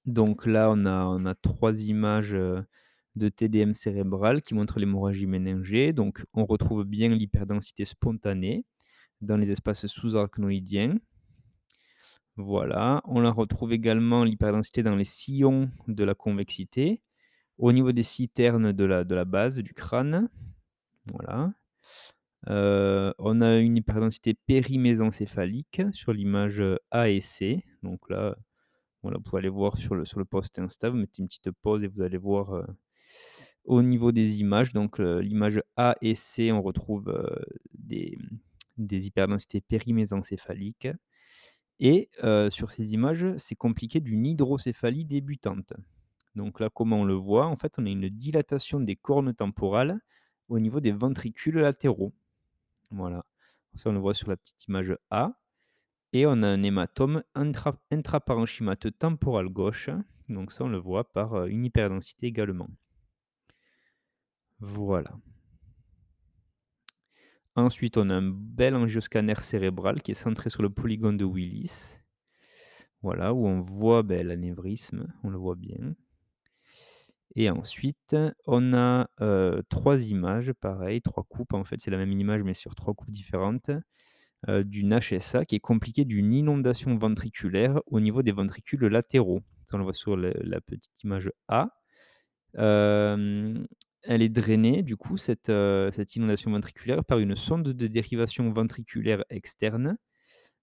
Donc 0.06 0.46
là, 0.46 0.70
on 0.70 0.86
a 0.86 1.04
on 1.04 1.26
a 1.26 1.34
3 1.34 1.80
images, 1.82 2.36
de 3.16 3.28
TDM 3.28 3.74
cérébral 3.74 4.42
qui 4.42 4.54
montrent 4.54 4.78
l'hémorragie 4.78 5.26
méningée. 5.26 5.92
Donc 5.92 6.24
on 6.34 6.44
retrouve 6.46 6.84
bien 6.84 7.08
l'hyperdensité 7.10 7.84
spontanée 7.84 8.64
dans 9.20 9.36
les 9.36 9.50
espaces 9.50 9.86
sous-arachnoïdiens. 9.86 10.98
Voilà, 12.36 13.02
on 13.04 13.20
la 13.20 13.30
retrouve 13.30 13.72
également 13.72 14.24
l'hyperdensité 14.24 14.82
dans 14.82 14.96
les 14.96 15.04
sillons 15.04 15.70
de 15.88 16.04
la 16.04 16.14
convexité, 16.14 17.02
au 17.58 17.72
niveau 17.72 17.92
des 17.92 18.02
citernes 18.02 18.72
de 18.72 18.84
la 18.84 19.24
base 19.24 19.58
du 19.58 19.74
crâne. 19.74 20.30
Voilà. 21.06 21.52
Heu, 22.48 23.14
on 23.18 23.40
a 23.42 23.58
une 23.58 23.76
hyperdensité 23.76 24.34
périmésencéphalique 24.34 25.82
sur 25.92 26.12
l'image, 26.12 26.62
A 26.90 27.08
et 27.10 27.20
C. 27.20 27.64
Donc 27.82 28.08
là, 28.10 28.36
voilà, 29.02 29.18
vous 29.18 29.24
pouvez 29.24 29.40
aller 29.40 29.48
voir 29.48 29.76
sur 29.78 29.94
le 29.94 30.04
sur 30.04 30.18
le 30.20 30.24
post 30.26 30.58
Insta, 30.58 30.90
vous 30.90 30.96
mettez 30.98 31.22
une 31.22 31.28
petite 31.28 31.50
pause 31.62 31.84
et 31.84 31.88
vous 31.88 32.02
allez 32.02 32.18
voir, 32.18 32.54
heu, 32.56 32.66
au 33.64 33.82
niveau 33.82 34.12
des 34.12 34.40
images. 34.40 34.72
Donc, 34.72 34.98
l'image 34.98 35.62
A 35.76 35.96
et 36.02 36.14
C, 36.14 36.52
on 36.52 36.62
retrouve, 36.62 37.12
des, 37.74 38.16
hyperdensités 38.78 39.60
périmésencéphaliques 39.60 40.88
et 41.80 42.10
sur 42.50 42.70
ces 42.70 42.92
images, 42.94 43.26
c'est 43.38 43.56
compliqué 43.56 44.00
d'une 44.00 44.26
hydrocéphalie 44.26 45.04
débutante. 45.04 45.72
Donc 46.36 46.60
là, 46.60 46.68
comment 46.72 47.00
on 47.00 47.04
le 47.04 47.14
voit? 47.14 47.46
En 47.46 47.56
fait, 47.56 47.78
on 47.78 47.86
a 47.86 47.88
une 47.88 48.08
dilatation 48.08 48.80
des 48.80 48.96
cornes 48.96 49.34
temporales 49.34 49.98
au 50.48 50.58
niveau 50.58 50.80
des 50.80 50.92
ventricules 50.92 51.58
latéraux. 51.58 52.12
Voilà. 52.90 53.24
Ça, 53.74 53.90
on 53.90 53.92
le 53.92 53.98
voit 53.98 54.14
sur 54.14 54.28
la 54.28 54.36
petite 54.36 54.66
image 54.66 54.96
A 55.10 55.32
et 56.12 56.26
on 56.26 56.42
a 56.42 56.48
un 56.48 56.62
hématome 56.62 57.22
intra 57.34 57.78
temporal 58.98 59.48
gauche. 59.48 59.90
Donc 60.28 60.52
ça, 60.52 60.64
on 60.64 60.68
le 60.68 60.78
voit 60.78 61.10
par, 61.12 61.46
une 61.46 61.64
hyperdensité 61.64 62.26
également. 62.26 62.68
Voilà. 64.60 65.18
Ensuite, 67.54 67.96
on 67.96 68.10
a 68.10 68.14
un 68.16 68.28
bel 68.28 68.74
angioscanner 68.74 69.40
cérébral 69.40 70.02
qui 70.02 70.10
est 70.10 70.14
centré 70.14 70.50
sur 70.50 70.62
le 70.62 70.70
polygone 70.70 71.16
de 71.16 71.24
Willis. 71.24 71.98
Voilà, 73.02 73.34
où 73.34 73.46
on 73.46 73.60
voit, 73.60 74.02
beh, 74.02 74.22
l'anévrisme, 74.22 75.12
on 75.22 75.28
le 75.28 75.36
voit 75.38 75.54
bien. 75.54 75.94
Et 77.36 77.48
ensuite, 77.50 78.16
on 78.46 78.72
a, 78.74 79.08
heu, 79.20 79.62
3 79.68 80.02
images, 80.08 80.52
pareil, 80.52 81.00
3 81.00 81.24
coupes, 81.24 81.52
en 81.54 81.64
fait, 81.64 81.80
c'est 81.80 81.90
la 81.90 81.96
même 81.96 82.12
image, 82.12 82.42
mais 82.42 82.54
sur 82.54 82.74
3 82.74 82.92
coupes 82.94 83.10
différentes, 83.10 83.70
heu, 84.48 84.64
d'une 84.64 84.98
HSA 84.98 85.44
qui 85.46 85.56
est 85.56 85.60
compliquée 85.60 86.04
d'une 86.06 86.32
inondation 86.34 86.96
ventriculaire 86.96 87.80
au 87.86 88.00
niveau 88.00 88.22
des 88.22 88.32
ventricules 88.32 88.84
latéraux. 88.86 89.42
Ça, 89.66 89.76
on 89.76 89.78
le 89.78 89.84
voit 89.84 89.94
sur 89.94 90.16
la 90.16 90.60
petite 90.62 91.02
image 91.04 91.30
A. 91.48 91.70
Hem, 92.56 93.66
elle 94.02 94.22
est 94.22 94.28
drainée, 94.28 94.82
du 94.82 94.96
coup, 94.96 95.16
cette, 95.18 95.50
heu, 95.50 95.90
cette 95.92 96.16
inondation 96.16 96.50
ventriculaire 96.50 97.04
par 97.04 97.18
une 97.18 97.36
sonde 97.36 97.72
de 97.72 97.86
dérivation 97.86 98.50
ventriculaire 98.52 99.24
externe 99.30 99.96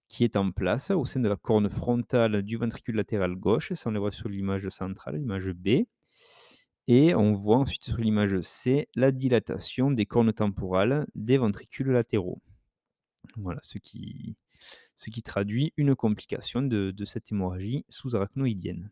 qui 0.08 0.24
est 0.24 0.36
en 0.36 0.50
place 0.52 0.90
au 0.90 1.04
sein 1.04 1.20
de 1.20 1.28
la 1.28 1.36
corne 1.36 1.68
frontale 1.70 2.42
du 2.42 2.56
ventricule 2.56 2.96
latéral 2.96 3.36
gauche. 3.36 3.72
Ça, 3.74 3.90
on 3.90 3.92
le 3.92 4.00
voit 4.00 4.10
sur 4.12 4.28
l'image 4.28 4.68
centrale, 4.68 5.16
l'image 5.16 5.50
B. 5.52 5.84
Et 6.88 7.14
on 7.14 7.34
voit 7.34 7.58
ensuite 7.58 7.84
sur 7.84 7.98
l'image 7.98 8.40
C, 8.40 8.88
la 8.96 9.12
dilatation 9.12 9.90
des 9.92 10.06
cornes 10.06 10.32
temporales 10.32 11.06
des 11.14 11.38
ventricules 11.38 11.90
latéraux. 11.90 12.40
Voilà, 13.36 13.60
ce 13.62 13.78
qui 13.78 14.36
traduit 15.22 15.72
une 15.76 15.94
complication 15.96 16.62
de 16.62 17.04
cette 17.04 17.32
hémorragie 17.32 17.84
sous-arachnoïdienne. 17.88 18.90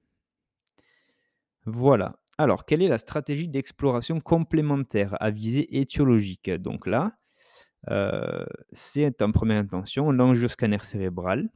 Voilà. 1.67 2.17
Alors, 2.39 2.65
quelle 2.67 2.83
est 2.83 2.89
la 2.89 2.99
stratégie 2.99 3.49
d'exploration 3.49 4.21
complémentaire 4.21 5.17
à 5.21 5.31
visée 5.31 5.79
étiologique? 5.79 6.51
Donc 6.51 6.87
là, 6.87 7.13
heu, 7.91 8.47
c'est 8.73 9.23
en 9.23 9.33
première 9.33 9.59
intention 9.61 10.13
l'angioscanner 10.13 10.79
cérébral 10.85 11.51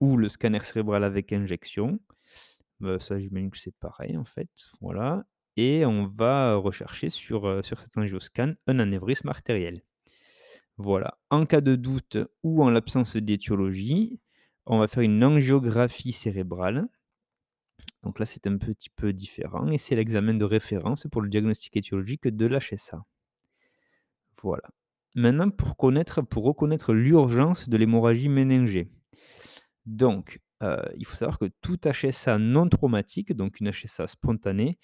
ou 0.00 0.16
le 0.18 0.28
scanner 0.28 0.60
cérébral 0.64 1.04
avec 1.04 1.32
injection. 1.32 2.00
Heu, 2.82 2.98
ça, 3.00 3.18
j'imagine 3.20 3.50
que 3.50 3.58
c'est 3.58 3.76
pareil, 3.80 4.16
en 4.18 4.24
fait, 4.26 4.50
voilà 4.80 5.24
et 5.56 5.86
on 5.86 6.06
va 6.06 6.54
rechercher 6.56 7.10
sur, 7.10 7.46
heu, 7.48 7.62
sur 7.62 7.80
cet 7.80 7.98
angioscan 7.98 8.54
un 8.68 8.78
anévrisme 8.80 9.28
artériel. 9.28 9.82
Voilà. 10.78 11.18
En 11.30 11.46
cas 11.46 11.60
de 11.62 11.76
doute 11.76 12.18
ou 12.44 12.62
en 12.64 12.70
l'absence 12.70 13.16
d'étiologie, 13.16 14.20
on 14.66 14.78
va 14.78 14.88
faire 14.88 15.02
une 15.04 15.24
angiographie 15.24 16.12
cérébrale. 16.12 16.88
Donc 18.02 18.18
là, 18.18 18.26
c'est 18.26 18.46
un 18.46 18.56
petit 18.56 18.90
peu 18.90 19.12
différent 19.12 19.66
et 19.68 19.78
c'est 19.78 19.94
l'examen 19.94 20.34
de 20.34 20.44
référence 20.44 21.06
pour 21.10 21.20
le 21.20 21.28
diagnostic 21.28 21.76
étiologique 21.76 22.28
de 22.28 22.46
l'HSA. 22.46 23.04
Voilà. 24.42 24.70
Maintenant, 25.14 25.50
pour 25.50 25.76
connaître 25.76 26.22
pour 26.22 26.44
reconnaître 26.44 26.94
l'urgence 26.94 27.68
de 27.68 27.76
l'hémorragie 27.76 28.28
méningée. 28.28 28.88
Donc, 29.86 30.40
heu, 30.62 30.76
il 30.96 31.04
faut 31.04 31.16
savoir 31.16 31.38
que 31.38 31.50
tout 31.60 31.78
HSA 31.84 32.38
non 32.38 32.68
traumatique, 32.68 33.34
donc 33.34 33.60
une 33.60 33.70
HSA 33.70 34.06
spontanée, 34.06 34.78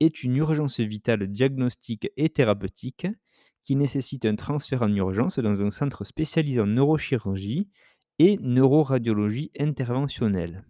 est 0.00 0.22
une 0.22 0.36
urgence 0.36 0.80
vitale 0.80 1.26
diagnostique 1.28 2.10
et 2.16 2.28
thérapeutique 2.28 3.06
qui 3.62 3.76
nécessite 3.76 4.24
un 4.24 4.34
transfert 4.34 4.82
en 4.82 4.94
urgence 4.94 5.38
dans 5.38 5.62
un 5.62 5.70
centre 5.70 6.04
spécialisé 6.04 6.60
en 6.60 6.66
neurochirurgie 6.66 7.68
et 8.18 8.38
neuroradiologie 8.38 9.52
interventionnelle. 9.58 10.64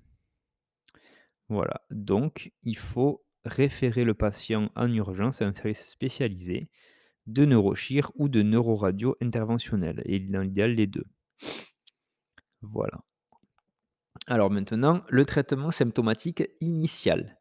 Voilà, 1.52 1.82
donc 1.90 2.50
il 2.62 2.78
faut 2.78 3.26
référer 3.44 4.04
le 4.04 4.14
patient 4.14 4.70
en 4.74 4.90
urgence 4.90 5.42
à 5.42 5.46
un 5.46 5.52
service 5.52 5.86
spécialisé 5.86 6.70
de 7.26 7.44
neurochir 7.44 8.10
ou 8.14 8.30
de 8.30 8.40
neuroradio 8.40 9.16
interventionnelle 9.20 10.02
et 10.06 10.18
dans 10.18 10.40
l'idéal 10.40 10.74
les 10.74 10.86
2. 10.86 11.04
Voilà. 12.62 13.04
Alors 14.26 14.50
maintenant, 14.50 15.02
le 15.10 15.26
traitement 15.26 15.70
symptomatique 15.70 16.42
initial 16.62 17.38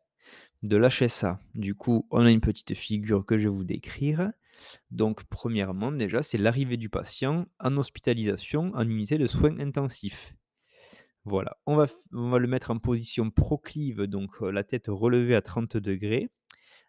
de 0.62 0.75
l'HSA. 0.75 1.41
Du 1.56 1.74
coup, 1.74 2.06
on 2.12 2.25
a 2.25 2.32
une 2.32 2.41
petite 2.41 2.74
figure 2.74 3.25
que 3.25 3.38
je 3.38 3.44
vais 3.44 3.56
vous 3.56 3.63
décrire. 3.63 4.30
Donc 4.89 5.24
premièrement, 5.24 5.94
déjà, 5.94 6.22
c'est 6.22 6.38
l'arrivée 6.38 6.75
du 6.75 6.89
patient 6.89 7.48
en 7.62 7.77
hospitalisation 7.77 8.74
en 8.75 8.84
unité 8.84 9.18
de 9.18 9.25
soins 9.25 9.58
intensifs. 9.62 10.36
Voilà, 11.25 11.58
on 11.68 11.75
va 11.75 11.86
le 12.40 12.48
mettre 12.48 12.72
en 12.72 12.80
position 12.80 13.30
proclive, 13.30 14.04
donc 14.04 14.40
la 14.42 14.63
tête 14.63 14.86
relevée 14.88 15.36
à 15.36 15.42
30 15.44 15.78
degrés, 15.78 16.30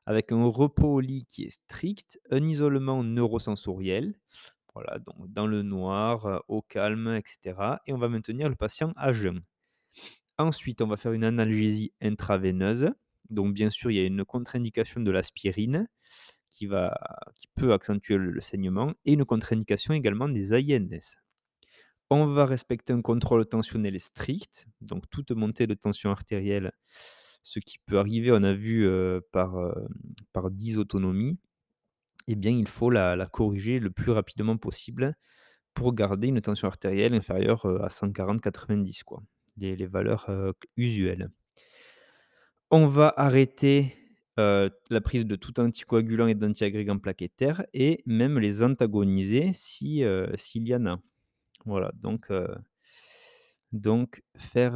avec 0.07 0.33
un 0.33 0.45
repos 0.47 0.95
au 0.95 1.01
lit 1.01 1.27
qui 1.27 1.45
est 1.45 1.51
strict, 1.51 2.21
un 2.31 2.45
isolement 2.45 3.05
neurosensoriel, 3.05 4.17
voilà, 4.75 4.99
donc 5.01 5.33
dans 5.33 5.47
le 5.47 5.63
noir, 5.63 6.45
au 6.49 6.63
calme 6.63 7.09
et 7.17 7.23
cetera 7.27 7.83
et 7.87 7.93
on 7.95 7.99
va 7.99 8.09
maintenir 8.09 8.49
le 8.49 8.57
patient 8.57 8.93
à 8.97 9.13
jeun. 9.13 9.43
Ensuite, 10.39 10.83
on 10.83 10.89
va 10.89 10.97
faire 10.97 11.13
une 11.13 11.25
analgésie 11.25 11.93
intraveineuse, 12.03 12.91
donc 13.31 13.55
bien 13.55 13.71
sûr, 13.71 13.91
il 13.91 13.97
y 13.97 14.01
a 14.01 14.07
une 14.07 14.25
contre-indication 14.25 15.01
de 15.01 15.11
l'aspirine 15.11 15.89
qui 16.51 16.69
peut 17.55 17.73
accentuer 17.73 18.17
le 18.19 18.31
le 18.31 18.41
saignement 18.43 18.95
et 19.07 19.15
une 19.15 19.25
contre-indication 19.27 19.95
également 19.95 20.29
des 20.29 20.53
AINS. 20.55 21.22
On 22.15 22.27
va 22.27 22.45
respecter 22.45 22.93
un 22.93 23.01
contrôle 23.01 23.47
tensionnel 23.47 23.99
strict, 23.99 24.67
donc 24.83 25.09
toute 25.11 25.31
montée 25.31 25.67
de 25.67 25.73
tension 25.73 26.11
artérielle, 26.11 26.73
ce 27.43 27.59
qui 27.59 27.79
peut 27.87 27.99
arriver, 27.99 28.31
on 28.33 28.43
a 28.43 28.53
vu, 28.53 28.85
heu, 28.87 29.23
par, 29.33 29.57
hem, 29.59 29.89
par 30.35 30.51
eh 32.29 32.37
bien, 32.37 32.53
il 32.53 32.69
faut 32.69 32.91
la 33.17 33.27
corriger 33.27 33.81
le 33.81 33.91
plus 33.91 34.13
rapidement 34.13 34.57
possible 34.59 35.15
pour 35.75 35.95
garder 35.95 36.29
une 36.29 36.41
tension 36.43 36.69
artérielle 36.69 37.15
inférieure, 37.15 37.67
heu, 37.69 37.83
à 37.85 37.91
140-90 37.91 39.05
quoi, 39.05 39.23
les 39.59 39.87
valeurs, 39.87 40.27
heu, 40.31 40.55
q 40.61 40.69
usuelles. 40.79 41.31
On 42.71 42.87
va 42.87 43.13
arrêter, 43.17 43.95
la 44.91 45.01
prise 45.03 45.27
de 45.27 45.37
tout 45.37 45.61
anticoagulant 45.61 46.27
et 46.27 46.35
d'antiagrégants 46.35 46.99
plaquettaires 46.99 47.65
et 47.75 48.03
même 48.07 48.39
les 48.39 48.63
antagoniser 48.63 49.51
si, 49.53 50.03
s'il 50.37 50.67
y 50.69 50.75
en 50.75 50.87
a. 50.87 51.03
Voilà, 51.65 51.93
donc 51.97 52.31
faire, 54.37 54.75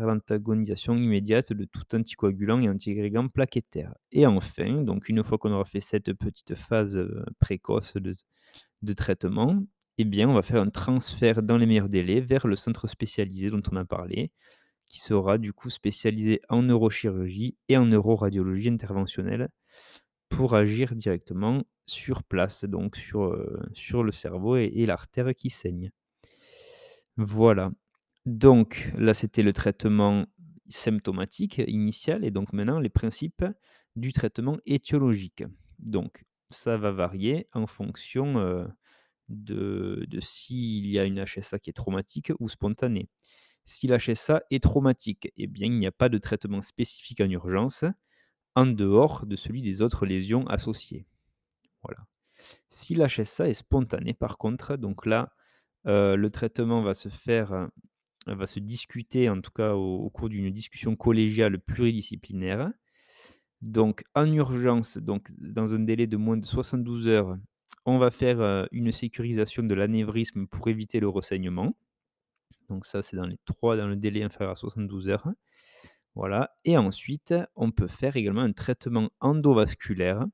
l'antagonisation 0.00 0.96
immédiate 0.96 1.52
de 1.52 1.64
tout 1.64 1.84
anticoagulant 1.94 2.60
et 2.60 2.68
antiagrégant 2.68 3.28
plaquettaire 3.28 3.94
et 4.12 4.26
enfin, 4.26 4.82
donc 4.82 5.08
une 5.08 5.22
fois 5.22 5.38
qu'on 5.38 5.52
aura 5.52 5.64
fait 5.64 5.80
cette 5.80 6.12
petite 6.12 6.54
phase, 6.54 6.98
précoce 7.38 7.96
de 8.82 8.92
traitement, 8.92 9.62
eh 9.98 10.04
bien, 10.04 10.28
on 10.28 10.34
va 10.34 10.42
faire 10.42 10.62
un 10.62 10.70
transfert 10.70 11.42
dans 11.42 11.56
les 11.56 11.66
meilleurs 11.66 11.88
délais 11.88 12.20
vers 12.20 12.46
le 12.46 12.54
centre 12.56 12.86
spécialisé 12.86 13.50
dont 13.50 13.62
on 13.72 13.76
a 13.76 13.84
parlé, 13.84 14.30
qui 14.88 15.00
sera 15.00 15.38
du 15.38 15.52
coup 15.52 15.70
spécialisé 15.70 16.40
en 16.48 16.62
neurochirurgie 16.62 17.56
et 17.68 17.76
en 17.76 17.86
neuroradiologie 17.86 18.68
interventionnelle 18.70 19.50
pour 20.28 20.54
agir 20.54 20.94
directement 20.94 21.64
sur 21.86 22.22
place, 22.22 22.64
donc 22.64 22.96
sur, 22.96 23.32
le 24.02 24.12
cerveau 24.12 24.56
et 24.56 24.86
l'artère 24.86 25.34
qui 25.34 25.50
saigne. 25.50 25.90
Voilà. 27.18 27.70
Donc 28.26 28.90
là, 28.96 29.14
c'était 29.14 29.42
le 29.42 29.52
traitement 29.52 30.26
symptomatique 30.68 31.62
initial 31.66 32.24
et 32.24 32.30
donc 32.30 32.52
maintenant 32.52 32.78
les 32.78 32.90
principes 32.90 33.44
du 33.96 34.12
traitement 34.12 34.58
étiologique. 34.66 35.44
Donc 35.80 36.24
ça 36.50 36.76
va 36.76 36.92
varier 36.92 37.48
en 37.54 37.66
fonction, 37.66 38.38
heu, 38.38 38.68
de 39.30 40.06
de 40.08 40.20
s'il 40.20 40.86
y 40.88 40.98
a 41.00 41.04
une 41.04 41.24
HSA 41.24 41.58
qui 41.60 41.70
est 41.70 41.74
traumatique 41.74 42.32
ou 42.40 42.48
spontanée. 42.50 43.08
Si 43.66 43.88
l'HSA 43.88 44.42
est 44.50 44.62
traumatique, 44.62 45.32
eh 45.38 45.46
bien, 45.48 45.68
il 45.68 45.78
n'y 45.78 45.86
a 45.88 45.92
pas 45.92 46.08
de 46.10 46.18
traitement 46.18 46.62
spécifique 46.62 47.20
en 47.22 47.30
urgence, 47.30 47.84
en 48.56 48.66
dehors 48.66 49.26
de 49.26 49.36
celui 49.36 49.62
des 49.62 49.82
autres 49.82 50.06
lésions 50.06 50.46
associées. 50.48 51.06
Voilà. 51.82 52.06
Si 52.70 52.94
l'HSA 52.94 53.48
est 53.48 53.54
spontanée, 53.54 54.14
par 54.14 54.38
contre, 54.38 54.76
donc 54.76 55.06
là, 55.06 55.32
heu, 55.88 56.16
le 56.16 56.30
traitement 56.30 56.82
va 56.82 56.94
se 56.94 57.08
faire, 57.08 57.52
heu, 57.54 57.68
va 58.34 58.46
se 58.46 58.60
discuter, 58.60 59.28
en 59.30 59.40
tout 59.40 59.50
cas 59.52 59.74
au 59.74 60.10
cours 60.10 60.28
d'une 60.30 60.50
discussion 60.52 60.96
collégiale 60.96 61.60
pluridisciplinaire. 61.60 62.72
Donc 63.62 64.04
en 64.14 64.32
urgence, 64.32 64.98
donc 64.98 65.28
dans 65.38 65.74
un 65.74 65.80
délai 65.80 66.06
de 66.06 66.16
moins 66.16 66.36
de 66.36 66.46
72 66.46 67.08
heures, 67.08 67.36
on 67.86 67.98
va 67.98 68.10
faire, 68.10 68.40
heu, 68.40 68.68
une 68.72 68.92
sécurisation 68.92 69.62
de 69.64 69.74
l'anévrisme 69.74 70.46
pour 70.46 70.68
éviter 70.68 71.00
le 71.00 71.08
ressaignement. 71.08 71.74
Donc 72.68 72.86
ça, 72.86 73.02
c'est 73.02 73.16
dans 73.16 73.26
les 73.26 73.38
3 73.44 73.76
dans 73.76 73.86
le 73.88 73.96
délai 73.96 74.22
inférieur 74.22 74.52
à 74.52 74.54
72 74.54 75.08
heures. 75.08 75.28
Voilà 76.14 76.52
et 76.64 76.76
ensuite, 76.78 77.34
on 77.56 77.70
peut 77.72 77.88
faire 77.88 78.16
également 78.16 78.42
un 78.42 78.52
traitement 78.52 79.10
endovasculaire. 79.20 80.26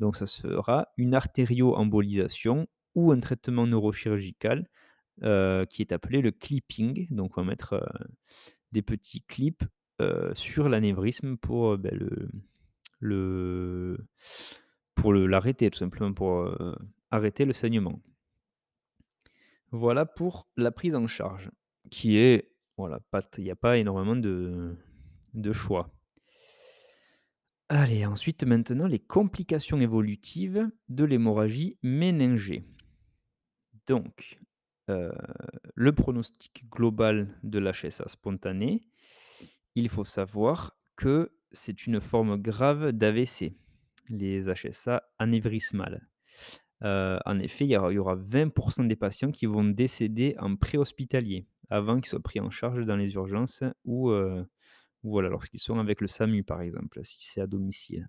Donc 0.00 0.16
ça 0.16 0.26
sera 0.26 0.88
une 0.98 1.14
artério-embolisation 1.14 2.68
ou 2.96 3.12
un 3.12 3.20
traitement 3.20 3.66
neurochirurgical, 3.66 4.68
heu, 5.22 5.66
qui 5.68 5.82
est 5.82 5.92
appelé 5.92 6.20
le 6.22 6.30
clipping. 6.32 7.06
Donc 7.10 7.38
on 7.38 7.42
va 7.42 7.48
mettre, 7.48 7.74
heu, 7.74 8.06
des 8.72 8.82
petits 8.82 9.22
clips, 9.22 9.64
heu, 10.00 10.32
sur 10.34 10.68
l'anévrisme 10.68 11.36
pour, 11.36 11.78
beh, 11.78 11.90
le 11.92 12.28
le 13.00 13.98
l'arrêter 15.26 15.70
tout 15.70 15.78
simplement, 15.78 16.12
pour, 16.12 16.54
arrêter 17.10 17.44
le 17.44 17.52
saignement. 17.52 18.00
Voilà 19.72 20.04
pour 20.04 20.48
la 20.56 20.72
prise 20.72 20.94
en 20.94 21.06
charge, 21.06 21.50
qui 21.90 22.16
est 22.16 22.50
voilà, 22.76 23.00
il 23.38 23.44
y 23.44 23.50
a 23.50 23.56
pas 23.56 23.78
énormément 23.78 24.16
de 24.16 24.76
de 25.34 25.52
choix. 25.52 25.90
Allez, 27.68 28.04
ensuite 28.04 28.42
maintenant 28.42 28.88
les 28.88 28.98
complications 28.98 29.80
évolutives 29.80 30.68
de 30.88 31.04
l'hémorragie 31.04 31.78
méningée. 31.82 32.64
Donc, 33.86 34.40
heu, 34.90 35.12
le 35.74 35.92
pronostic 35.92 36.64
global 36.70 37.28
de 37.42 37.58
l'HSA 37.58 38.08
spontanée, 38.08 38.82
il 39.74 39.88
faut 39.88 40.04
savoir 40.04 40.76
que 40.96 41.32
c'est 41.52 41.86
une 41.86 42.00
forme 42.00 42.36
grave 42.36 42.92
d'AVC, 42.92 43.54
les 44.08 44.42
HSA 44.42 45.02
anévrismales. 45.18 46.08
Heu, 46.84 47.18
en 47.24 47.38
effet, 47.38 47.64
il 47.66 47.70
y 47.70 47.76
aura 47.76 47.92
il 47.92 47.96
y 47.96 47.98
aura 47.98 48.16
20% 48.16 48.84
des 48.84 48.96
patients 48.96 49.30
qui 49.30 49.46
vont 49.46 49.64
décéder 49.64 50.36
en 50.38 50.56
préhospitalier, 50.56 51.46
avant 51.68 51.96
qu'ils 52.00 52.10
soient 52.10 52.20
pris 52.20 52.40
en 52.40 52.50
charge 52.50 52.84
dans 52.86 52.96
les 52.96 53.12
urgences 53.14 53.62
ou, 53.84 54.10
ou 54.10 55.10
voilà, 55.10 55.28
lorsqu'ils 55.28 55.60
sont 55.60 55.78
avec 55.78 56.00
le 56.00 56.06
SAMU 56.08 56.44
par 56.44 56.60
exemple, 56.62 57.00
si 57.04 57.18
c'est 57.20 57.40
à 57.40 57.46
domicile. 57.46 58.08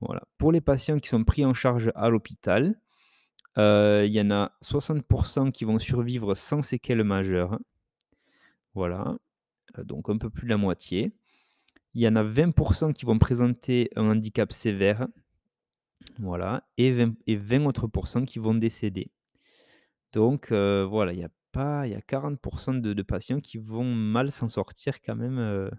Voilà. 0.00 0.22
Pour 0.38 0.52
les 0.52 0.60
patients 0.60 0.98
qui 0.98 1.08
sont 1.08 1.24
pris 1.24 1.44
en 1.44 1.54
charge 1.54 1.90
à 1.94 2.10
l'hôpital, 2.10 2.80
heu, 3.58 4.04
il 4.06 4.12
y 4.12 4.20
en 4.20 4.30
a 4.30 4.52
60% 4.62 5.50
qui 5.50 5.64
vont 5.64 5.78
survivre 5.78 6.34
sans 6.34 6.62
séquelles 6.62 7.04
majeures. 7.04 7.58
Voilà, 8.74 9.16
heu, 9.78 9.84
donc 9.84 10.10
un 10.10 10.18
peu 10.18 10.30
plus 10.30 10.44
de 10.46 10.50
la 10.50 10.56
moitié. 10.58 11.12
Il 11.94 12.02
y 12.02 12.08
en 12.08 12.16
a 12.16 12.24
20% 12.24 12.92
qui 12.92 13.06
vont 13.06 13.18
présenter 13.18 13.90
un 13.96 14.10
handicap 14.10 14.52
sévère. 14.52 15.08
Voilà 16.18 16.68
et 16.76 16.92
20 16.92 17.14
et 17.26 17.36
20 17.36 17.64
autres 17.64 17.86
pourcents 17.86 18.26
qui 18.26 18.38
vont 18.38 18.54
décéder. 18.54 19.06
Donc 20.12 20.50
heu, 20.52 20.82
voilà, 20.84 21.12
il 21.12 21.18
y 21.20 21.24
a 21.24 21.28
pas 21.52 21.86
il 21.86 21.92
y 21.92 21.94
a 21.94 22.00
40 22.00 22.38
de 22.82 22.92
de 22.92 23.02
patients 23.02 23.40
qui 23.40 23.58
vont 23.58 23.84
mal 23.84 24.32
s'en 24.32 24.48
sortir 24.48 25.00
quand 25.02 25.16
même, 25.16 25.70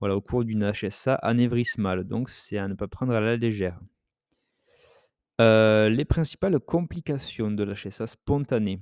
voilà, 0.00 0.16
au 0.16 0.20
cours 0.20 0.44
d'une 0.44 0.70
HSA 0.72 1.14
anévrismale, 1.16 2.04
donc 2.04 2.28
c'est 2.30 2.58
à 2.58 2.68
ne 2.68 2.74
pas 2.74 2.88
prendre 2.88 3.14
à 3.14 3.20
la 3.20 3.36
légère. 3.36 3.80
Heu, 5.40 5.88
les 5.90 6.04
principales 6.06 6.58
complications 6.60 7.50
de 7.50 7.62
l'HSA 7.64 8.06
spontanée, 8.06 8.80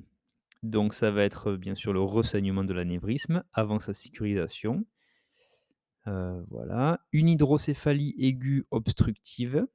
donc 0.63 0.95
ça 0.95 1.11
va 1.11 1.25
être, 1.25 1.51
heu, 1.53 1.57
bien 1.57 1.75
sûr 1.77 1.93
le 1.93 2.01
ressaignement 2.03 2.65
de 2.65 2.73
l'anévrisme 2.75 3.45
avant 3.55 3.81
sa 3.81 3.95
sécurisation. 3.95 4.85
Heu, 6.07 6.45
voilà, 6.51 7.01
une 7.13 7.29
hydrocéphalie 7.29 8.15
aiguë 8.19 8.65
obstructive. 8.71 9.67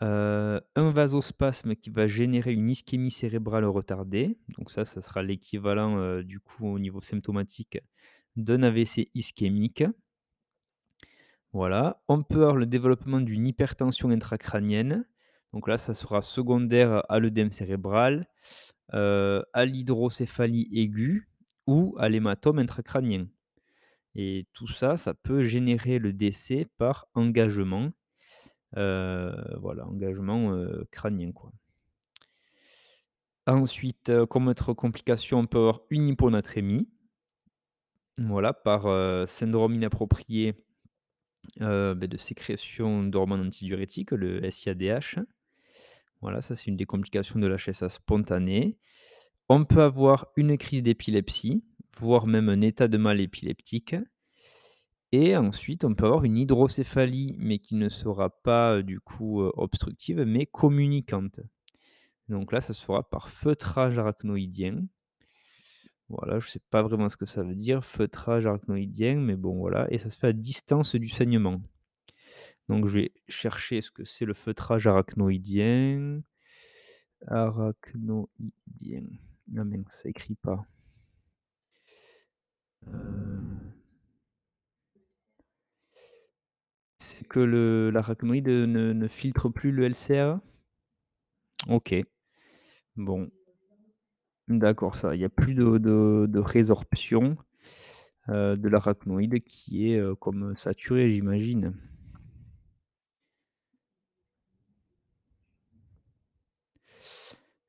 Un 0.00 0.60
vasospasme 0.90 1.74
qui 1.76 1.90
va 1.90 2.06
générer 2.06 2.52
une 2.52 2.70
ischémie 2.70 3.10
cérébrale 3.10 3.64
retardée, 3.64 4.38
donc 4.56 4.70
ça, 4.70 4.84
ça 4.84 5.00
sera 5.02 5.22
l'équivalent, 5.22 6.20
du 6.22 6.40
coup 6.40 6.66
au 6.68 6.78
niveau 6.78 7.00
symptomatique 7.00 7.78
d'un 8.36 8.62
AVC 8.62 9.08
ischémique. 9.14 9.84
Voilà, 11.54 12.02
on 12.08 12.22
peut 12.22 12.42
avoir 12.42 12.56
le 12.56 12.66
développement 12.66 13.20
d'une 13.20 13.46
hypertension 13.46 14.10
intracrânienne, 14.10 15.06
donc 15.54 15.68
là, 15.68 15.78
ça 15.78 15.94
sera 15.94 16.22
secondaire 16.22 17.04
à 17.10 17.20
l'œdème 17.20 17.52
cérébral, 17.52 18.28
heu, 18.94 19.44
à 19.54 19.66
l'hydrocéphalie 19.66 20.68
aiguë 20.72 21.28
ou 21.66 21.96
à 21.98 22.08
l'hématome 22.10 22.60
intracrânien 22.60 23.28
et 24.16 24.46
tout 24.54 24.68
ça, 24.68 24.96
ça 24.98 25.14
peut 25.14 25.42
générer 25.44 25.98
le 26.00 26.12
décès 26.12 26.66
par 26.78 27.06
engagement, 27.14 27.92
heu, 28.76 29.34
voilà, 29.60 29.86
engagement, 29.88 30.52
heu, 30.54 30.86
crânien, 30.92 31.32
quoi. 31.32 31.52
Ensuite, 33.46 34.12
comme 34.28 34.48
autre 34.48 34.74
complication, 34.74 35.38
on 35.38 35.46
peut 35.46 35.56
avoir 35.58 35.80
une 35.88 36.08
hyponatrémie. 36.08 36.88
Voilà, 38.18 38.52
par, 38.52 38.86
syndrome 39.28 39.74
inapproprié, 39.74 40.54
beh, 41.60 41.94
de 42.08 42.16
sécrétion 42.16 43.04
d'hormones 43.04 43.46
antidiurétiques, 43.48 44.12
le 44.12 44.48
SIADH. 44.50 45.18
Voilà, 46.24 46.40
ça 46.40 46.56
c'est 46.56 46.68
une 46.68 46.78
des 46.78 46.86
complications 46.86 47.38
de 47.38 47.46
l'HSA 47.46 47.90
spontanée. 47.90 48.78
On 49.50 49.66
peut 49.66 49.82
avoir 49.82 50.28
une 50.36 50.56
crise 50.56 50.82
d'épilepsie, 50.82 51.62
voire 51.98 52.26
même 52.26 52.48
un 52.48 52.62
état 52.62 52.88
de 52.88 52.96
mal 52.96 53.20
épileptique 53.20 53.94
et 55.12 55.36
ensuite 55.36 55.84
on 55.84 55.94
peut 55.94 56.06
avoir 56.06 56.24
une 56.24 56.38
hydrocéphalie, 56.38 57.36
mais 57.38 57.58
qui 57.58 57.74
ne 57.74 57.90
sera 57.90 58.30
pas, 58.30 58.76
heu, 58.78 58.82
du 58.82 59.00
coup, 59.00 59.42
heu, 59.42 59.52
obstructive, 59.56 60.22
mais 60.22 60.46
communicante. 60.46 61.40
Donc 62.30 62.52
là, 62.52 62.62
ça 62.62 62.72
se 62.72 62.82
fera 62.82 63.02
par 63.10 63.28
feutrage 63.28 63.98
arachnoïdien. 63.98 64.86
Voilà, 66.08 66.38
je 66.38 66.48
sais 66.48 66.62
pas 66.70 66.80
vraiment 66.80 67.10
ce 67.10 67.18
que 67.18 67.26
ça 67.26 67.42
veut 67.42 67.54
dire, 67.54 67.84
feutrage 67.84 68.46
arachnoïdien, 68.46 69.16
mais 69.16 69.36
bon 69.36 69.58
voilà 69.58 69.92
et 69.92 69.98
ça 69.98 70.08
se 70.08 70.16
fait 70.16 70.28
à 70.28 70.32
distance 70.32 70.94
du 70.94 71.10
saignement. 71.10 71.60
Donc 72.68 72.86
je 72.88 72.98
vais 72.98 73.12
chercher 73.28 73.80
ce 73.82 73.90
que 73.90 74.04
c'est 74.04 74.24
le 74.24 74.34
feutrage 74.34 74.86
arachnoïdien. 74.86 76.22
Arachnoïdien. 77.28 79.04
Ah 79.56 79.64
mince, 79.64 80.02
ça 80.02 80.08
écrit 80.08 80.34
pas. 80.36 80.66
Heu 82.86 83.74
c'est 87.00 87.26
que 87.26 87.40
le 87.40 87.90
l'arachnoïde, 87.90 88.46
ne 88.48 89.08
filtre 89.08 89.48
plus 89.48 89.72
le 89.72 89.84
LCA? 89.84 90.40
OK. 91.68 92.04
Bon. 92.96 93.30
D'accord, 94.48 94.96
ça 94.96 95.14
il 95.14 95.20
y 95.22 95.24
a 95.24 95.30
plus 95.30 95.54
de 95.54 95.78
de 96.28 96.38
résorption, 96.38 97.36
heu, 98.30 98.56
de 98.56 98.68
l'arachnoïde 98.68 99.42
qui 99.44 99.90
est, 99.92 99.98
heu, 100.00 100.14
comme 100.16 100.54
saturé, 100.56 101.10
j'imagine. 101.10 101.74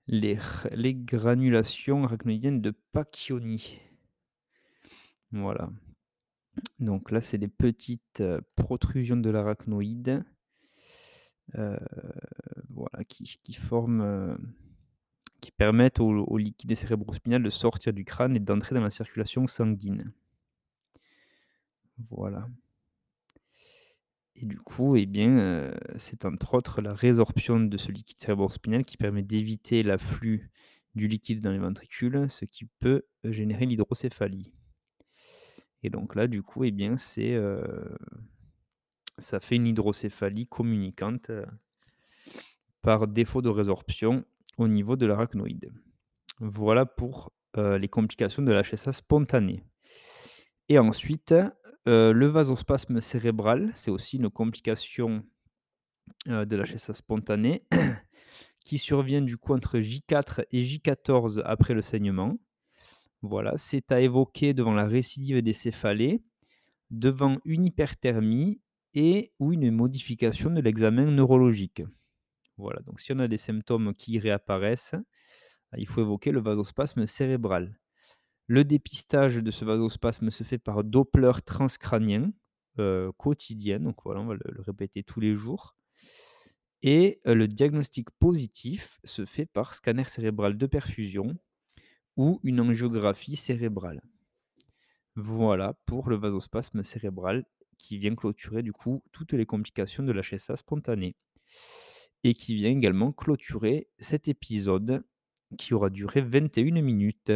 Les 0.08 0.94
granulations 0.94 2.04
arachnoïdiennes 2.06 2.62
de 2.62 2.72
Pacchioni. 2.92 3.80
Voilà. 5.32 5.70
Donc 6.80 7.12
là, 7.12 7.22
c'est 7.22 7.38
des 7.38 7.48
petites, 7.50 8.22
heu, 8.22 8.42
protrusions 8.56 9.18
de 9.18 9.30
l'arachnoïde 9.30 10.24
heu, 11.54 11.78
voilà, 12.70 13.04
qui 13.06 13.54
forment, 13.54 14.02
heu, 14.02 14.38
qui 15.40 15.50
permettent 15.52 16.02
au 16.02 16.10
au 16.26 16.38
liquide 16.38 16.76
cérébrospinal 16.76 17.42
de 17.42 17.50
sortir 17.50 17.94
du 17.94 18.04
crâne 18.04 18.36
et 18.36 18.40
d'entrer 18.42 18.76
dans 18.76 18.82
la 18.82 18.90
circulation 18.90 19.48
sanguine. 19.48 20.12
Voilà. 22.10 22.48
Et 24.36 24.46
du 24.46 24.60
coup, 24.60 24.96
et 24.96 25.06
bien, 25.06 25.38
heu, 25.40 25.74
c'est 25.98 26.26
entre 26.26 26.56
autres 26.56 26.82
la 26.82 26.94
résorption 26.94 27.60
de 27.60 27.78
ce 27.78 27.92
liquide 27.92 28.20
cérébrospinal 28.20 28.84
qui 28.84 28.98
permet 28.98 29.24
d'éviter 29.24 29.82
l'afflux 29.82 30.52
du 30.94 31.08
liquide 31.08 31.42
dans 31.42 31.52
les 31.52 31.60
ventricules, 31.60 32.30
ce 32.30 32.46
qui 32.46 32.66
peut 32.80 33.04
générer 33.24 33.66
l'hydrocéphalie. 33.66 34.52
et 35.84 35.90
donc 35.90 36.16
là, 36.16 36.28
du 36.28 36.42
coup, 36.44 36.64
eh 36.64 36.72
bien, 36.72 36.98
c'est, 36.98 37.34
heu, 37.34 37.98
ça 39.18 39.40
fait 39.40 39.56
une 39.56 39.68
hydrocéphalie 39.68 40.48
communicante, 40.48 41.30
heu, 41.30 41.46
par 42.82 43.08
défaut 43.08 43.42
de 43.42 43.50
résorption 43.50 44.26
au 44.58 44.68
niveau 44.68 44.96
de 44.96 45.06
l'arachnoïde. 45.06 45.72
Voilà 46.40 46.86
pour, 46.86 47.32
les 47.58 47.88
complications 47.88 48.44
de 48.44 48.52
l'HSA 48.52 48.92
spontané 48.92 49.64
et 50.70 50.80
ensuite, 50.80 51.34
le 51.86 52.26
vasospasme 52.26 53.00
cérébral, 53.02 53.72
c'est 53.76 53.92
aussi 53.92 54.18
une 54.18 54.30
complication, 54.30 55.24
de 56.28 56.56
l'HSA 56.56 56.94
spontané 56.94 57.64
qui 58.66 58.78
survient 58.78 59.22
du 59.22 59.38
coup 59.38 59.54
entre 59.54 59.80
J4 59.80 60.46
et 60.52 60.64
J14 60.64 61.42
après 61.46 61.74
le 61.74 61.82
saignement. 61.82 62.38
Voilà, 63.22 63.54
c'est 63.58 63.92
à 63.92 64.02
évoquer 64.02 64.54
devant 64.54 64.74
la 64.74 64.86
récidive 64.86 65.42
des 65.42 65.54
céphalées, 65.54 66.24
devant 66.92 67.38
une 67.46 67.66
hyperthermie 67.66 68.62
et 68.94 69.32
ou 69.40 69.54
une 69.54 69.72
modification 69.72 70.50
de 70.52 70.62
l'examen 70.62 71.06
neurologique. 71.06 71.84
Voilà, 72.58 72.82
donc 72.82 73.00
si 73.00 73.12
on 73.14 73.20
a 73.20 73.28
des 73.28 73.38
symptômes 73.38 73.94
qui 73.94 74.20
réapparaissent, 74.20 74.96
il 75.78 75.88
faut 75.88 76.02
évoquer 76.02 76.32
le 76.32 76.40
vasospasme 76.40 77.06
cérébral. 77.06 77.80
Le 78.48 78.64
dépistage 78.64 79.36
de 79.38 79.52
ce 79.52 79.66
vasospasme 79.66 80.32
se 80.32 80.44
fait 80.44 80.58
par 80.58 80.84
Doppler 80.84 81.34
transcranien, 81.46 82.32
heu, 82.80 83.12
quotidien, 83.18 83.80
donc 83.80 83.98
voilà, 84.04 84.22
on 84.22 84.26
va 84.28 84.34
le 84.36 84.62
répéter 84.62 85.04
tous 85.04 85.20
les 85.20 85.36
jours 85.36 85.76
et 86.82 87.20
heu, 87.28 87.34
le 87.34 87.48
diagnostic 87.48 88.10
positif 88.12 89.00
se 89.04 89.26
fait 89.26 89.46
par 89.46 89.74
scanner 89.74 90.06
cérébral 90.06 90.58
de 90.58 90.66
perfusion 90.68 91.36
ou 92.18 92.40
une 92.44 92.62
angiographie 92.62 93.36
cérébrale. 93.36 94.02
Voilà 95.18 95.74
pour 95.86 96.10
le 96.10 96.16
vasospasme 96.16 96.84
cérébral 96.84 97.46
qui 97.78 97.98
vient 97.98 98.16
clôturer 98.16 98.64
du 98.64 98.72
coup 98.72 99.04
toutes 99.12 99.34
les 99.34 99.46
complications 99.46 100.04
de 100.04 100.14
l'HSA 100.14 100.56
spontané 100.56 101.16
et 102.24 102.34
qui 102.34 102.56
vient 102.56 102.72
également 102.72 103.12
clôturer 103.12 103.88
cet 104.00 104.28
épisode 104.28 105.04
qui 105.58 105.74
aura 105.74 105.90
duré 105.90 106.22
21 106.22 106.82
minutes. 106.82 107.32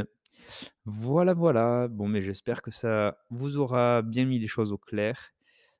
Voilà, 0.86 1.34
voilà. 1.34 1.88
Bon, 1.88 2.08
mais 2.08 2.22
j'espère 2.22 2.62
que 2.62 2.72
ça 2.72 3.18
vous 3.30 3.58
aura 3.58 4.02
bien 4.02 4.26
mis 4.26 4.40
les 4.40 4.48
choses 4.48 4.72
au 4.72 4.78
clair. 4.78 5.32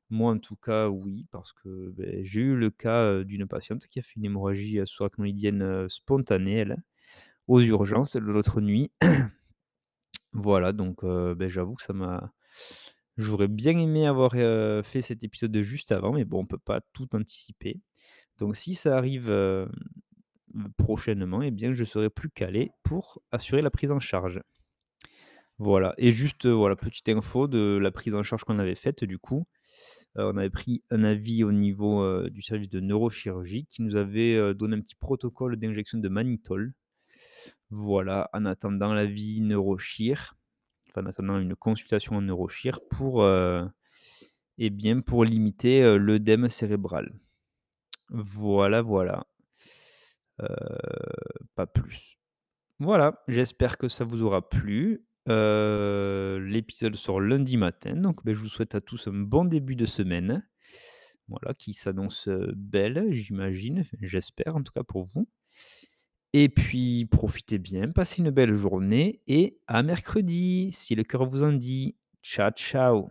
Moi, 0.10 0.34
en 0.34 0.40
tout 0.40 0.56
cas, 0.58 0.90
oui, 0.90 1.28
parce 1.32 1.54
que, 1.54 1.92
beh, 1.92 2.22
j'ai 2.26 2.42
eu 2.42 2.56
le 2.58 2.70
cas, 2.72 3.24
d'une 3.24 3.48
patiente 3.48 3.88
qui 3.88 4.00
a 4.00 4.04
fait 4.04 4.16
une 4.18 4.26
hémorragie, 4.26 4.80
heu, 4.80 4.86
spontanée, 5.90 6.58
elle, 6.60 6.78
aux 7.48 7.62
urgences 7.62 8.16
l'autre 8.18 8.62
nuit. 8.62 8.92
Voilà, 10.34 10.74
donc 10.74 11.04
beh, 11.06 11.50
j'avoue 11.50 11.76
que 11.76 11.84
ça 11.84 11.94
m'a 11.94 12.32
j'aurais 13.18 13.48
bien 13.50 13.78
aimé 13.78 14.08
avoir, 14.08 14.34
fait 14.34 15.02
cet 15.02 15.24
épisode 15.24 15.58
juste 15.62 15.92
avant, 15.92 16.14
mais 16.14 16.26
bon, 16.26 16.42
on 16.42 16.46
peut 16.46 16.58
pas 16.60 16.82
tout 16.94 17.16
anticiper. 17.16 17.82
Donc 18.40 18.56
si 18.58 18.76
ça 18.76 18.98
arrive, 18.98 19.30
prochainement, 20.78 21.42
eh 21.42 21.52
bien, 21.52 21.74
je 21.74 21.84
serai 21.84 22.10
plus 22.10 22.30
calé 22.30 22.72
pour 22.84 23.22
assurer 23.32 23.62
la 23.62 23.70
prise 23.72 23.92
en 23.92 24.00
charge. 24.00 24.42
Voilà 25.60 25.94
et 25.98 26.12
juste, 26.12 26.48
voilà, 26.48 26.76
petite 26.76 27.10
info 27.10 27.48
de 27.48 27.78
la 27.82 27.92
prise 27.92 28.16
en 28.16 28.24
charge 28.24 28.44
qu'on 28.46 28.60
avait 28.60 28.76
faite 28.76 29.04
du 29.04 29.20
coup. 29.20 29.46
On 30.16 30.38
avait 30.38 30.50
pris 30.50 30.84
un 30.90 31.04
avis 31.04 31.44
au 31.44 31.52
niveau, 31.52 32.28
du 32.30 32.42
service 32.42 32.70
de 32.70 32.80
neurochirurgie 32.80 33.68
qui 33.68 33.82
nous 33.84 33.96
avait, 33.96 34.54
donné 34.56 34.76
un 34.76 34.82
petit 34.82 34.96
protocole 34.96 35.58
d'injection 35.58 36.00
de 36.00 36.10
mannitol. 36.10 36.74
Voilà, 37.70 38.30
en 38.34 38.46
attendant 38.46 38.94
l'avis 38.94 39.42
neurochir, 39.42 40.36
enfin 40.88 41.04
en 41.04 41.06
attendant 41.06 41.38
une 41.38 41.56
consultation 41.56 42.16
en 42.16 42.22
neurochir 42.22 42.80
pour, 42.90 43.24
et 44.58 44.70
bien, 44.70 45.02
pour 45.02 45.24
limiter, 45.24 45.98
l'œdème 45.98 46.50
cérébral. 46.50 47.14
Voilà, 48.10 48.82
voilà. 48.82 49.28
Pas 51.56 51.68
plus. 51.68 52.18
Voilà, 52.80 53.24
j'espère 53.28 53.78
que 53.78 53.88
ça 53.88 54.04
vous 54.06 54.24
aura 54.24 54.50
plu. 54.50 55.06
Heu, 55.28 56.40
l'épisode 56.40 56.96
sort 56.96 57.22
lundi 57.22 57.58
matin, 57.58 57.96
donc 57.96 58.24
beh, 58.26 58.34
je 58.34 58.40
vous 58.40 58.48
souhaite 58.48 58.76
à 58.76 58.82
tous 58.82 59.08
un 59.08 59.14
bon 59.14 59.46
début 59.46 59.76
de 59.76 59.86
semaine. 59.86 60.48
Voilà, 61.28 61.54
qui 61.54 61.74
s'annonce, 61.74 62.28
belle, 62.56 63.10
j'imagine, 63.12 63.84
j'espère 64.02 64.56
en 64.56 64.64
tout 64.64 64.74
cas 64.74 64.84
pour 64.84 65.06
vous. 65.06 65.28
Et 66.34 66.50
puis 66.50 67.06
profitez 67.06 67.58
bien, 67.58 67.90
passez 67.90 68.22
une 68.22 68.30
belle 68.30 68.54
journée 68.54 69.22
et 69.28 69.60
à 69.68 69.82
mercredi, 69.84 70.70
si 70.74 70.96
le 70.96 71.04
cœur 71.04 71.26
vous 71.26 71.44
en 71.44 71.54
dit. 71.54 71.96
Ciao, 72.22 72.52
ciao. 72.52 73.10